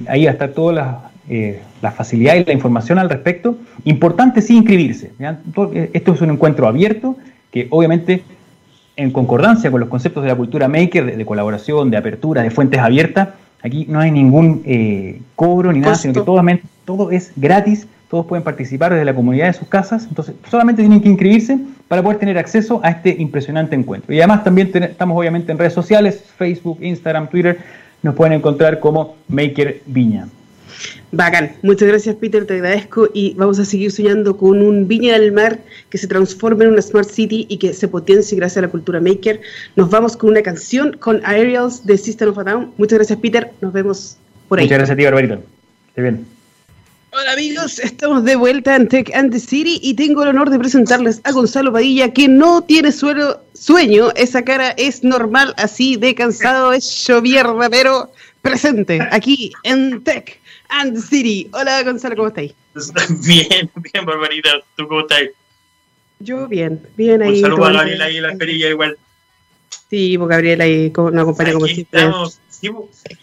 [0.08, 3.58] ahí va a estar todas las eh, la facilidad y la información al respecto.
[3.84, 5.12] Importante sí inscribirse.
[5.20, 7.18] Eh, esto es un encuentro abierto
[7.52, 8.24] que obviamente
[8.96, 12.80] en concordancia con los conceptos de la cultura maker, de, colaboración, de apertura, de fuentes
[12.80, 13.30] abiertas,
[13.62, 16.42] aquí no hay ningún eh, cobro ni nada, sino que todo,
[16.86, 21.02] todo es gratis, todos pueden participar desde la comunidad de sus casas, entonces solamente tienen
[21.02, 24.14] que inscribirse para poder tener acceso a este impresionante encuentro.
[24.14, 27.58] Y además también estamos obviamente en redes sociales, Facebook, Instagram, Twitter,
[28.04, 30.28] nos pueden encontrar como Maker Viña.
[31.12, 31.56] Bacán.
[31.62, 35.60] Muchas gracias, Peter, te agradezco y vamos a seguir soñando con un Viña del Mar
[35.90, 39.00] que se transforme en una Smart City y que se potencie gracias a la cultura
[39.00, 39.40] maker.
[39.76, 42.74] Nos vamos con una canción con Aerials de System of a Down.
[42.78, 43.52] Muchas gracias, Peter.
[43.62, 44.18] Nos vemos
[44.50, 44.66] por ahí.
[44.66, 45.40] Muchas gracias a ti, Barbarito.
[45.90, 46.36] Esté bien.
[47.18, 50.60] Hola amigos, estamos de vuelta en Tech and the City y tengo el honor de
[50.60, 56.14] presentarles a Gonzalo Padilla que no tiene suelo, sueño, esa cara es normal, así de
[56.14, 58.12] cansado, es llovierda, pero
[58.42, 61.50] presente aquí en Tech and the City.
[61.54, 62.54] Hola Gonzalo, ¿cómo estáis?
[63.26, 65.22] Bien, bien, Barbarita, ¿tú cómo estás?
[66.20, 67.36] Yo bien, bien ahí.
[67.36, 68.98] Un saludo a Gabriel ahí en la perilla igual.
[69.90, 72.02] Sí, pues Gabriel ahí nos acompaña como siempre.
[72.02, 72.40] Estamos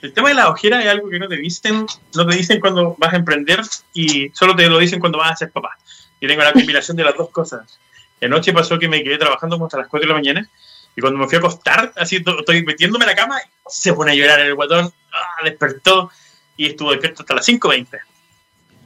[0.03, 2.95] el tema de la ojera es algo que no te dicen, no te dicen cuando
[2.99, 3.61] vas a emprender
[3.95, 5.79] y solo te lo dicen cuando vas a ser papá.
[6.21, 7.79] Y tengo la combinación de las dos cosas.
[8.21, 10.51] La noche pasó que me quedé trabajando hasta las 4 de la mañana
[10.95, 14.15] y cuando me fui a acostar, así estoy metiéndome en la cama, se pone a
[14.15, 16.11] llorar el guatón, ah, despertó
[16.57, 17.99] y estuvo despierto hasta las 5.20.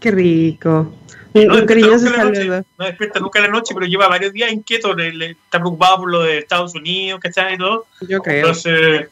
[0.00, 0.92] Qué rico.
[1.34, 2.64] No, un cariñoso saludo.
[2.78, 6.10] No despierta nunca en la noche, pero lleva varios días inquieto, le, está preocupado por
[6.10, 7.54] lo de Estados Unidos, ¿cachai?
[7.54, 7.86] Y todo.
[8.08, 8.38] Yo creo.
[8.38, 9.08] Entonces,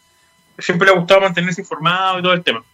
[0.58, 2.64] siempre le ha gustado mantenerse informado y todo el tema.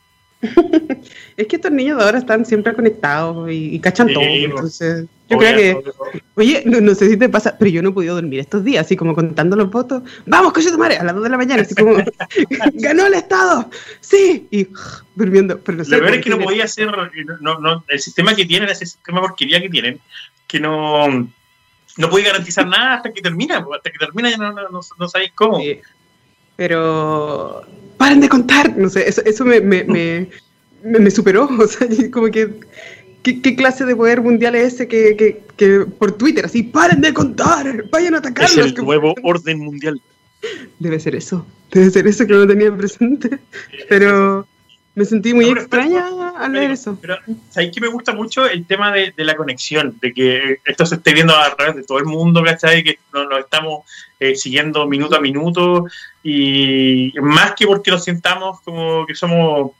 [1.36, 4.24] Es que estos niños de ahora están siempre conectados y, cachan todo.
[4.24, 5.93] Entonces, yo creo que.
[6.36, 8.97] Oye, no, sé si te pasa, pero yo no he podido dormir estos días, así
[8.97, 10.03] como contando los votos.
[10.26, 10.97] ¡Vamos, coche tu madre!
[10.97, 11.97] A las 2 de la mañana, así como.
[12.74, 13.68] ¡Ganó el Estado!
[14.01, 14.49] ¡Sí!
[14.51, 14.68] Y
[15.14, 15.61] durmiendo.
[15.61, 16.91] Pero no sé, Lo peor es que no podía hacer.
[17.41, 20.01] No, no, el sistema que tienen, ese sistema porquería que tienen,
[20.47, 21.30] que no.
[21.97, 23.59] No podía garantizar nada hasta que termina.
[23.59, 25.61] Hasta que termina ya no, no, no sabéis cómo.
[26.61, 27.62] Pero
[27.96, 30.28] paren de contar, no sé, eso, eso me, me, me,
[30.84, 32.50] me, superó, o sea, como que,
[33.22, 37.14] ¿qué, clase de poder mundial es ese que, que, que, por Twitter, así, paren de
[37.14, 38.66] contar, vayan a atacarlos?
[38.66, 40.02] Es el nuevo orden mundial.
[40.78, 43.38] Debe ser eso, debe ser eso que no tenía presente,
[43.88, 44.46] pero
[45.01, 46.98] me sentí muy extraña al leer eso.
[47.01, 47.16] Pero
[47.57, 50.96] ahí que me gusta mucho el tema de, de, la conexión, de que esto se
[50.96, 52.84] esté viendo a través de todo el mundo, ¿cachai?
[52.84, 53.86] Que nos, nos estamos
[54.18, 55.86] eh, siguiendo minuto a minuto
[56.22, 59.70] y más que porque nos sintamos como que somos,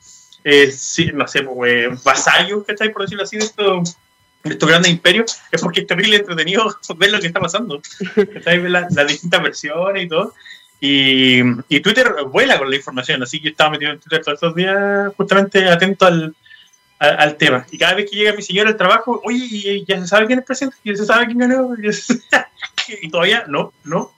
[0.43, 0.73] eh,
[1.13, 2.91] no sé, pues, vasallos, ¿cachai?
[2.91, 3.95] Por decirlo así, de estos,
[4.43, 6.65] estos grandes imperios, es porque es terrible entretenido
[6.97, 7.79] ver lo que está pasando,
[8.33, 8.57] ¿cachai?
[8.57, 10.33] Ver las distintas versiones y todo.
[10.83, 14.55] Y, y, Twitter vuela con la información, así que estaba metido en Twitter todos estos
[14.55, 16.35] días justamente atento al,
[16.97, 17.67] al, tema.
[17.71, 20.45] Y cada vez que llega mi señora al trabajo, oye, ya se sabe quién es
[20.45, 21.69] presidente, ya se sabe quién ganó,
[23.01, 24.11] y todavía no, no,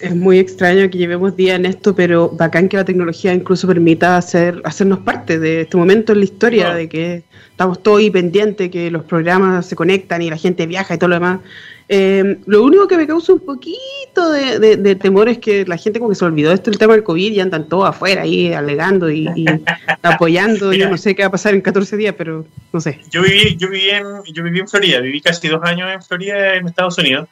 [0.00, 4.16] es muy extraño que llevemos días en esto, pero bacán que la tecnología incluso permita
[4.16, 8.70] hacer, hacernos parte de este momento en la historia, de que estamos todos ahí pendientes,
[8.70, 11.40] que los programas se conectan y la gente viaja y todo lo demás.
[11.88, 16.10] Eh, lo único que me causa un poquito de, temor es que la gente como
[16.10, 19.10] que se olvidó de esto, el tema del COVID, y andan todos afuera ahí alegando
[19.10, 19.26] y,
[20.02, 20.72] apoyando.
[20.72, 23.00] yo no sé qué va a pasar en 14 días, pero no sé.
[23.10, 26.54] Yo viví, yo viví, en, yo viví en Florida, viví casi dos años en Florida,
[26.54, 27.28] en Estados Unidos,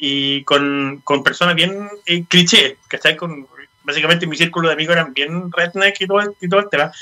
[0.00, 3.16] y con, con personas bien eh, cliché, ¿cachai?
[3.16, 3.46] Con,
[3.84, 6.92] básicamente mi círculo de amigos eran bien redneck y todo, y todo el tema.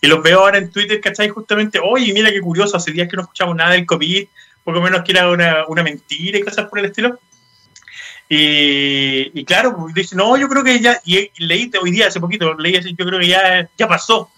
[0.00, 1.28] Y los veo ahora en Twitter, ¿cachai?
[1.28, 4.28] Justamente, oye, mira qué curioso, hace días que no escuchamos nada del COVID,
[4.68, 7.18] poco menos que era una, una mentira y cosas por el estilo.
[8.28, 12.20] Y, y claro, pues, dice, no, yo creo que ya, y leí hoy día, hace
[12.20, 14.30] poquito, leí así, yo creo que ya, ya pasó.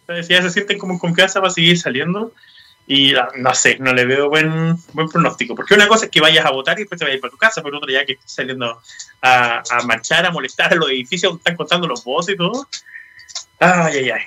[0.00, 2.32] Entonces ya se sienten como en confianza para seguir saliendo.
[2.86, 5.56] Y no sé, no le veo buen, buen pronóstico.
[5.56, 7.62] Porque una cosa es que vayas a votar y después te vayas para tu casa,
[7.62, 8.78] pero otra ya que estés saliendo
[9.22, 12.68] a, a marchar, a molestar a los edificios donde están contando los votos y todo.
[13.58, 14.22] Ay, ay, ay.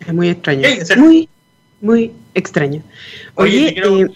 [0.00, 0.68] Es muy extraño.
[0.96, 1.28] muy,
[1.80, 2.82] muy extraño.
[3.36, 4.10] Oye, quiero eh,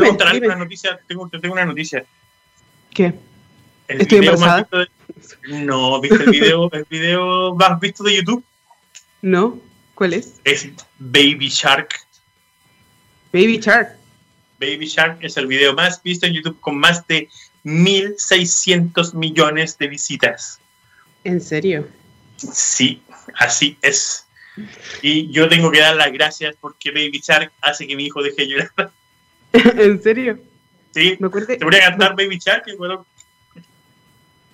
[0.00, 0.98] contar, una noticia.
[1.06, 2.04] Tengo, tengo una noticia.
[2.90, 3.14] ¿Qué?
[3.88, 4.66] El ¿Estoy embarazada?
[5.48, 8.44] no, ¿viste el video, el video más visto de YouTube?
[9.20, 9.58] No,
[9.94, 10.40] ¿cuál es?
[10.44, 10.68] Es
[10.98, 11.94] Baby Shark.
[13.32, 13.96] Baby Shark.
[14.58, 17.28] Baby Shark es el video más visto en YouTube con más de
[17.64, 20.60] 1.600 millones de visitas.
[21.24, 21.88] ¿En serio?
[22.36, 23.02] Sí,
[23.34, 24.26] así es.
[25.00, 28.42] Y yo tengo que dar las gracias porque Baby Shark hace que mi hijo deje
[28.42, 28.92] de llorar.
[29.76, 30.38] ¿En serio?
[30.92, 31.16] Sí.
[31.18, 32.64] Me acuerdo, te voy a cantar Baby Shark.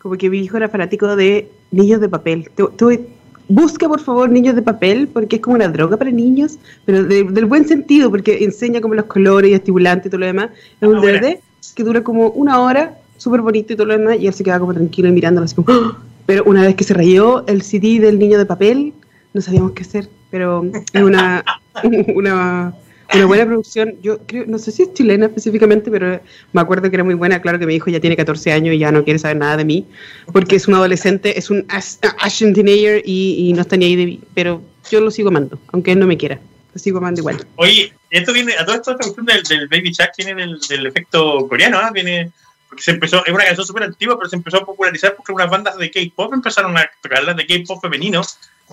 [0.01, 2.51] Como que mi hijo era fanático de niños de papel.
[2.77, 3.09] Tuve
[3.49, 7.47] busca por favor Niños de Papel, porque es como una droga para niños, pero del
[7.47, 10.51] buen sentido, porque enseña como los colores y estimulantes y todo lo demás.
[10.81, 11.21] Es un Ah, buena.
[11.21, 11.41] DVD
[11.75, 14.59] que dura como una hora, súper bonito y todo lo demás, y él se queda
[14.59, 15.69] como tranquilo y mirándolo así como...
[15.71, 15.99] ¡Ah!
[16.27, 18.93] Pero una vez que se rayó el CD del Niño de Papel,
[19.33, 21.43] no sabíamos qué hacer, pero es una,
[22.15, 22.75] una,
[23.15, 23.97] una buena producción.
[24.03, 26.21] Yo creo, no sé si es chilena específicamente, pero
[26.53, 27.41] me acuerdo que era muy buena.
[27.41, 29.65] Claro que mi hijo ya tiene 14 años y ya no quiere saber nada de
[29.65, 29.87] mí,
[30.33, 33.97] porque es un adolescente, es un as- Asian teenager y, y no está ni ahí
[33.97, 34.21] de mí.
[34.35, 36.39] Pero yo lo sigo amando, aunque él no me quiera.
[36.75, 37.47] Lo sigo amando igual.
[37.57, 40.87] Oye, esto viene, a todo esto, esta cuestión del, del Baby Shark viene del, del
[40.87, 41.91] efecto coreano, ¿ah?
[41.93, 42.31] Viene,
[42.69, 45.49] porque se empezó, es una canción súper antigua, pero se empezó a popularizar porque unas
[45.49, 48.21] bandas de K-pop empezaron a tocarla, de K-pop femenino,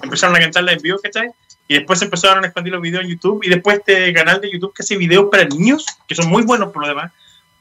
[0.03, 1.29] empezaron a cantarla en vivo, ¿cachai?
[1.67, 4.51] Y después se empezaron a expandir los videos en YouTube, y después este canal de
[4.51, 7.11] YouTube que hace videos para niños, que son muy buenos por lo demás,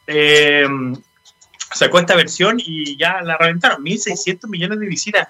[0.07, 0.66] eh,
[1.74, 5.28] sacó esta versión y ya la reventaron, 1.600 millones de visitas.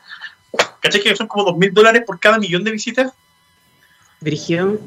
[0.80, 3.12] ¿Cachai que son como 2.000 dólares por cada millón de visitas?
[4.20, 4.80] Brigio.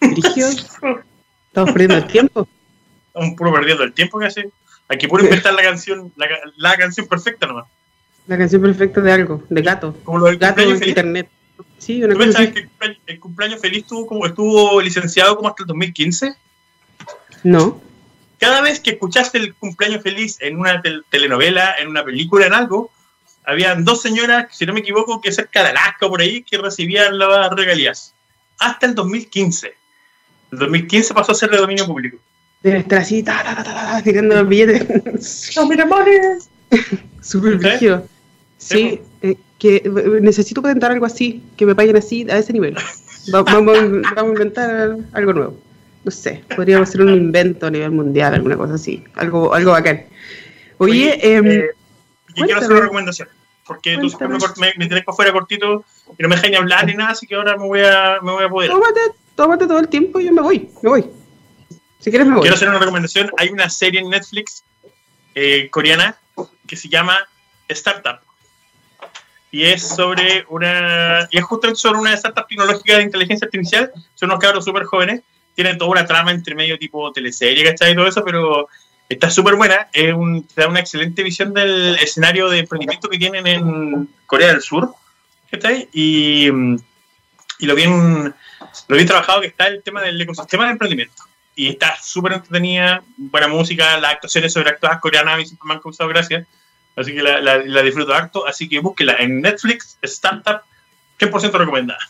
[0.00, 0.48] Brigio.
[0.48, 2.48] Estamos perdiendo el tiempo.
[3.14, 4.50] un puro perdiendo el tiempo que hace.
[4.88, 7.66] Hay que puro inventar la canción, la, la canción perfecta nomás.
[8.26, 9.96] La canción perfecta de algo, de gato.
[10.04, 11.28] Como lo del Gato en internet.
[11.78, 12.54] Sí, una ¿Tú cosa pensabas así.
[12.54, 16.34] que el cumpleaños, el cumpleaños feliz estuvo, como, estuvo licenciado como hasta el 2015?
[17.42, 17.80] No.
[18.38, 22.54] Cada vez que escuchaste el cumpleaños feliz en una tel- telenovela, en una película, en
[22.54, 22.90] algo,
[23.44, 27.18] habían dos señoras, si no me equivoco, que cerca de Alaska por ahí, que recibían
[27.18, 28.14] las regalías.
[28.58, 29.74] Hasta el 2015.
[30.52, 32.18] El 2015 pasó a ser de dominio público.
[32.62, 35.52] Debe estar así, ta, ta, ta, ta, ta, tirando los billetes.
[35.56, 36.48] ¡No, mira, amores!
[37.20, 37.58] Súper
[38.58, 39.00] ¿Sí?
[39.64, 42.76] Que eh, necesito patentar algo así, que me paguen así, a ese nivel.
[43.34, 43.78] Va- vamos,
[44.14, 45.58] vamos a inventar algo nuevo.
[46.04, 49.02] No sé, podríamos hacer un invento a nivel mundial, alguna cosa así.
[49.14, 50.04] Algo, algo bacán.
[50.76, 51.64] Oye, em, eh,
[52.36, 53.28] yo quiero hacer una recomendación.
[53.66, 55.82] Porque tú me, me, me tienes para afuera cortito
[56.18, 58.32] y no me dejas ni hablar ni nada, así que ahora me voy a, me
[58.32, 58.70] voy a poder.
[58.70, 59.00] tómate,
[59.34, 61.06] tómate todo el tiempo y yo me voy, me voy.
[62.00, 62.42] Si quieres me voy.
[62.42, 63.30] Quiero hacer una recomendación.
[63.38, 64.62] Hay una serie en Netflix
[65.34, 66.16] eh, coreana
[66.66, 67.16] que se llama
[67.68, 68.18] Startup.
[69.54, 71.28] Y es sobre una.
[71.30, 73.92] Y es justamente sobre una startup tecnológica de inteligencia artificial.
[74.16, 75.22] Son unos cabros súper jóvenes.
[75.54, 77.92] Tienen toda una trama entre medio tipo teleserie, ¿cachai?
[77.92, 78.66] Y todo eso, pero
[79.08, 79.86] está súper buena.
[79.92, 84.48] Es un, te da una excelente visión del escenario de emprendimiento que tienen en Corea
[84.48, 84.92] del Sur.
[85.52, 85.88] ¿cachai?
[85.92, 86.48] Y,
[87.60, 88.34] y lo bien,
[88.88, 91.22] lo bien trabajado que está el tema del ecosistema de emprendimiento
[91.54, 95.74] y está súper entretenida, buena música, las actuaciones sobre actoras coreanas a mí siempre me
[95.74, 96.44] han causado gracia,
[96.96, 100.60] así que la, la, la disfruto harto, así que búsquela en Netflix, Startup,
[101.18, 102.00] 100% recomendada.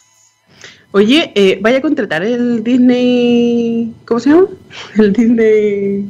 [0.93, 3.93] Oye, eh, vaya a contratar el Disney.
[4.05, 4.47] ¿Cómo se llama?
[4.97, 6.07] El Disney.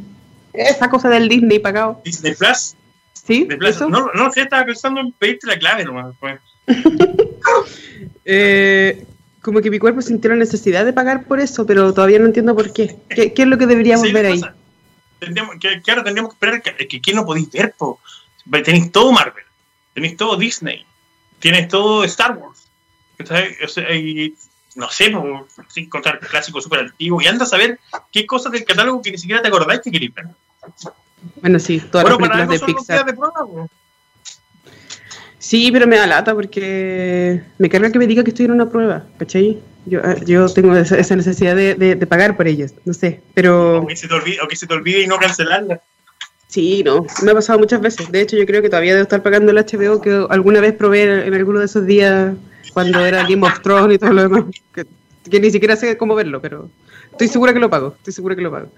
[0.53, 2.01] Esa cosa del Disney pagado.
[2.05, 2.75] Disney Plus,
[3.15, 3.47] ¿Sí?
[3.47, 3.71] Plus.
[3.71, 3.89] ¿Eso?
[3.89, 6.15] No, no sé, estaba pensando en pedirte la clave nomás.
[6.21, 6.39] pues.
[8.25, 9.05] Eh,
[9.43, 12.55] como que mi cuerpo sintió la necesidad de pagar por eso, pero todavía no entiendo
[12.55, 12.97] por qué.
[13.11, 14.41] ¿Qué, qué es lo que deberíamos Sí, ver ¿qué ahí?
[15.61, 18.01] que, que ahora tendríamos que esperar que, que, que no podéis ver, po.
[18.63, 19.45] Tenéis todo Marvel,
[19.95, 20.85] tenéis todo Disney,
[21.39, 22.69] tienes todo Star Wars,
[23.19, 23.57] ¿cachai?
[23.65, 24.35] O sea, y,
[24.77, 27.79] no sé, po, sin contar clásicos súper antiguos, y anda a saber
[28.13, 30.27] qué cosas del catálogo que ni siquiera te acordáis que queréis ver.
[31.41, 33.07] Bueno, sí, todas bueno, las películas de son los días Pixar.
[33.07, 33.69] de prueba.
[35.39, 38.69] Sí, pero me da lata porque me carga que me diga que estoy en una
[38.69, 39.61] prueba, ¿cachai?
[39.87, 43.81] Yo, eh, yo tengo esa, necesidad de, de- de pagar por ellos, no sé, pero
[43.83, 45.83] O que, se te olvide, o que se te olvide y no cancelarla.
[46.55, 48.11] Sí, no, me ha pasado muchas veces.
[48.13, 51.27] De hecho, yo creo que todavía debo estar pagando el HBO que alguna vez probé
[51.27, 52.33] en alguno de esos días
[52.73, 54.87] cuando era Game of Thrones y todo lo demás, que,
[55.29, 56.71] que ni siquiera sé cómo verlo, pero
[57.11, 58.69] estoy segura que lo pago, estoy segura que lo pago.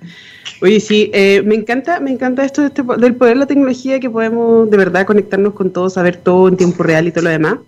[0.63, 4.01] Oye, sí, eh, me encanta, me encanta esto de este del poder de la tecnología
[4.01, 7.31] que podemos de verdad conectarnos con todo, saber todo en tiempo real y todo lo
[7.31, 7.59] demás.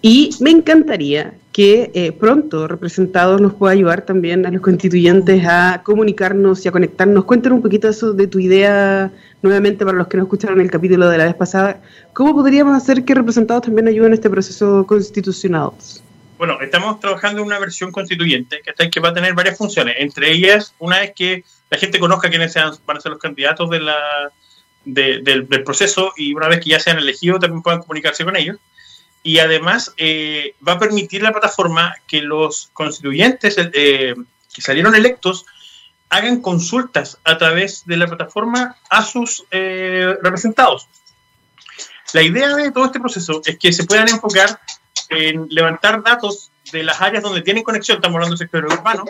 [0.00, 5.82] Y me encantaría que eh, pronto Representados nos pueda ayudar también a los constituyentes a
[5.84, 7.24] comunicarnos y a conectarnos.
[7.24, 9.10] Cuéntanos un poquito eso de tu idea
[9.42, 11.80] nuevamente para los que no escucharon el capítulo de la vez pasada.
[12.12, 15.70] ¿Cómo podríamos hacer que Representados también ayuden en este proceso constitucional?
[16.38, 19.96] Bueno, estamos trabajando en una versión constituyente que va a tener varias funciones.
[19.98, 23.68] Entre ellas, una es que la gente conozca quiénes sean, van a ser los candidatos
[23.70, 23.96] de la,
[24.84, 28.36] de- del, del proceso y una vez que ya sean elegidos también puedan comunicarse con
[28.36, 28.56] ellos.
[29.22, 34.14] Y además eh, va a permitir la plataforma que los constituyentes eh,
[34.52, 35.44] que salieron electos
[36.08, 40.88] hagan consultas a través de la plataforma a sus eh, representados.
[42.12, 44.60] La idea de todo este proceso es que se puedan enfocar
[45.08, 49.04] en levantar datos de las áreas donde tienen conexión, estamos hablando del sector urbano,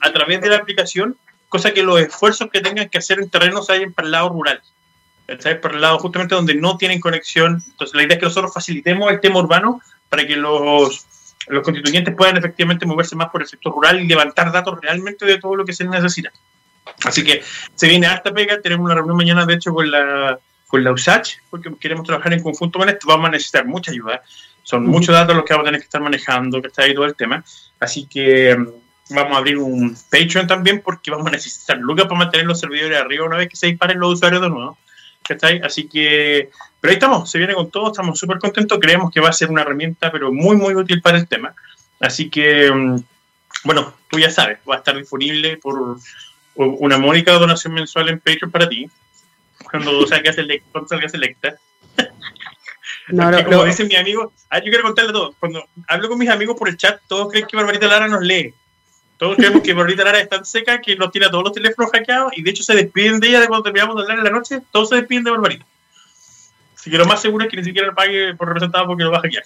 [0.00, 1.16] a través de la aplicación,
[1.48, 4.28] cosa que los esfuerzos que tengan que hacer en terreno se vayan para el lado
[4.30, 4.62] rural,
[5.36, 5.60] ¿cachai?
[5.60, 7.62] para el lado justamente donde no tienen conexión.
[7.70, 11.06] Entonces la idea es que nosotros facilitemos el tema urbano para que los
[11.48, 15.38] los constituyentes puedan efectivamente moverse más por el sector rural y levantar datos realmente de
[15.38, 16.30] todo lo que se necesita.
[17.04, 17.42] Así que
[17.74, 21.34] se viene harta pega, tenemos una reunión mañana de hecho con la, con la USACH,
[21.50, 24.22] porque queremos trabajar en conjunto con esto, vamos a necesitar mucha ayuda,
[24.62, 27.04] son muchos datos los que vamos a tener que estar manejando, que está ahí todo
[27.04, 27.44] el tema,
[27.80, 32.18] así que mm, vamos a abrir un Patreon también porque vamos a necesitar lucas para
[32.18, 34.78] mantener los servidores arriba una vez que se disparen los usuarios de nuevo.
[35.62, 36.50] Así que,
[36.80, 39.50] pero ahí estamos, se viene con todo, estamos súper contentos, creemos que va a ser
[39.50, 41.54] una herramienta, pero muy, muy útil para el tema.
[42.00, 42.96] Así que, mm,
[43.64, 45.96] bueno, tú ya sabes, va a estar disponible por
[46.54, 48.90] una mónica donación mensual en Patreon para ti,
[49.70, 50.68] cuando salgas electa.
[50.72, 51.56] Cuando salgas electa.
[53.08, 55.34] No, no, como dice mi amigo, ah, yo quiero contarle todo.
[55.38, 58.54] Cuando hablo con mis amigos por el chat, todos creen que Barbarita Lara nos lee.
[59.22, 62.32] Todos creemos que Barbarita Lara es tan seca que nos tiene todos los teléfonos hackeados
[62.36, 64.58] y de hecho se despiden de ella de cuando terminamos de hablar en la noche.
[64.72, 65.64] Todos se despiden de Barbarita.
[66.76, 69.18] Así que lo más seguro es que ni siquiera pague por representado porque lo va
[69.18, 69.44] a hackear.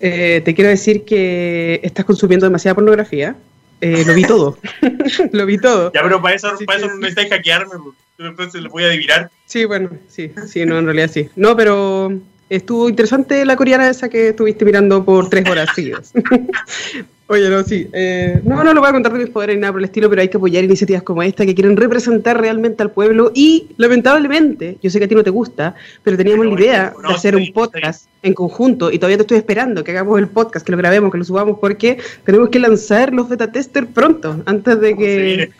[0.00, 3.36] Eh, te quiero decir que estás consumiendo demasiada pornografía.
[3.82, 4.56] Eh, lo vi todo.
[5.32, 5.92] lo vi todo.
[5.92, 7.74] Ya, pero para eso, para eso no necesitáis hackearme.
[8.16, 9.30] Entonces lo voy a adivinar.
[9.44, 11.28] Sí, bueno, sí, sí, no, en realidad sí.
[11.36, 12.18] No, pero
[12.48, 16.14] estuvo interesante la coreana esa que estuviste mirando por tres horas seguidas.
[17.28, 17.88] Oye, no, sí.
[17.92, 20.08] Eh, no, no lo voy a contar de mis poderes ni nada por el estilo,
[20.08, 24.78] pero hay que apoyar iniciativas como esta que quieren representar realmente al pueblo y, lamentablemente,
[24.80, 25.74] yo sé que a ti no te gusta,
[26.04, 29.82] pero teníamos la idea de hacer un podcast en conjunto y todavía te estoy esperando
[29.82, 33.28] que hagamos el podcast, que lo grabemos, que lo subamos, porque tenemos que lanzar los
[33.28, 35.50] beta tester pronto, antes de que,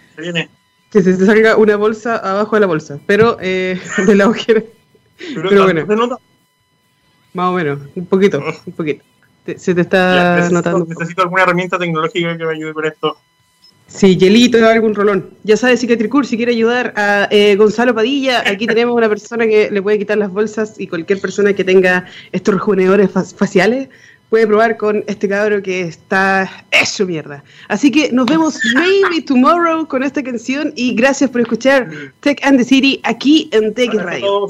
[0.93, 4.63] que se te salga una bolsa abajo de la bolsa, pero eh, de la ojera.
[5.35, 6.19] Pero, bueno,
[7.33, 9.03] más o menos, un poquito, un poquito
[9.57, 10.87] se te está notando.
[10.87, 13.19] Necesito alguna herramienta tecnológica que me ayude con esto.
[13.89, 15.31] Sí, Yelito, algún rolón.
[15.45, 19.71] Ya sabes, Cicatricur, si quiere ayudar a eh, Gonzalo Padilla, aquí tenemos una persona que
[19.71, 23.89] le puede quitar las bolsas y cualquier persona que tenga estos rejuvenadores faciales
[24.29, 27.45] puede probar con este cabro que está hecho mierda.
[27.69, 31.89] Así que nos vemos maybe tomorrow con esta canción y gracias por escuchar
[32.21, 34.49] Tech and the City aquí en Tech Radio.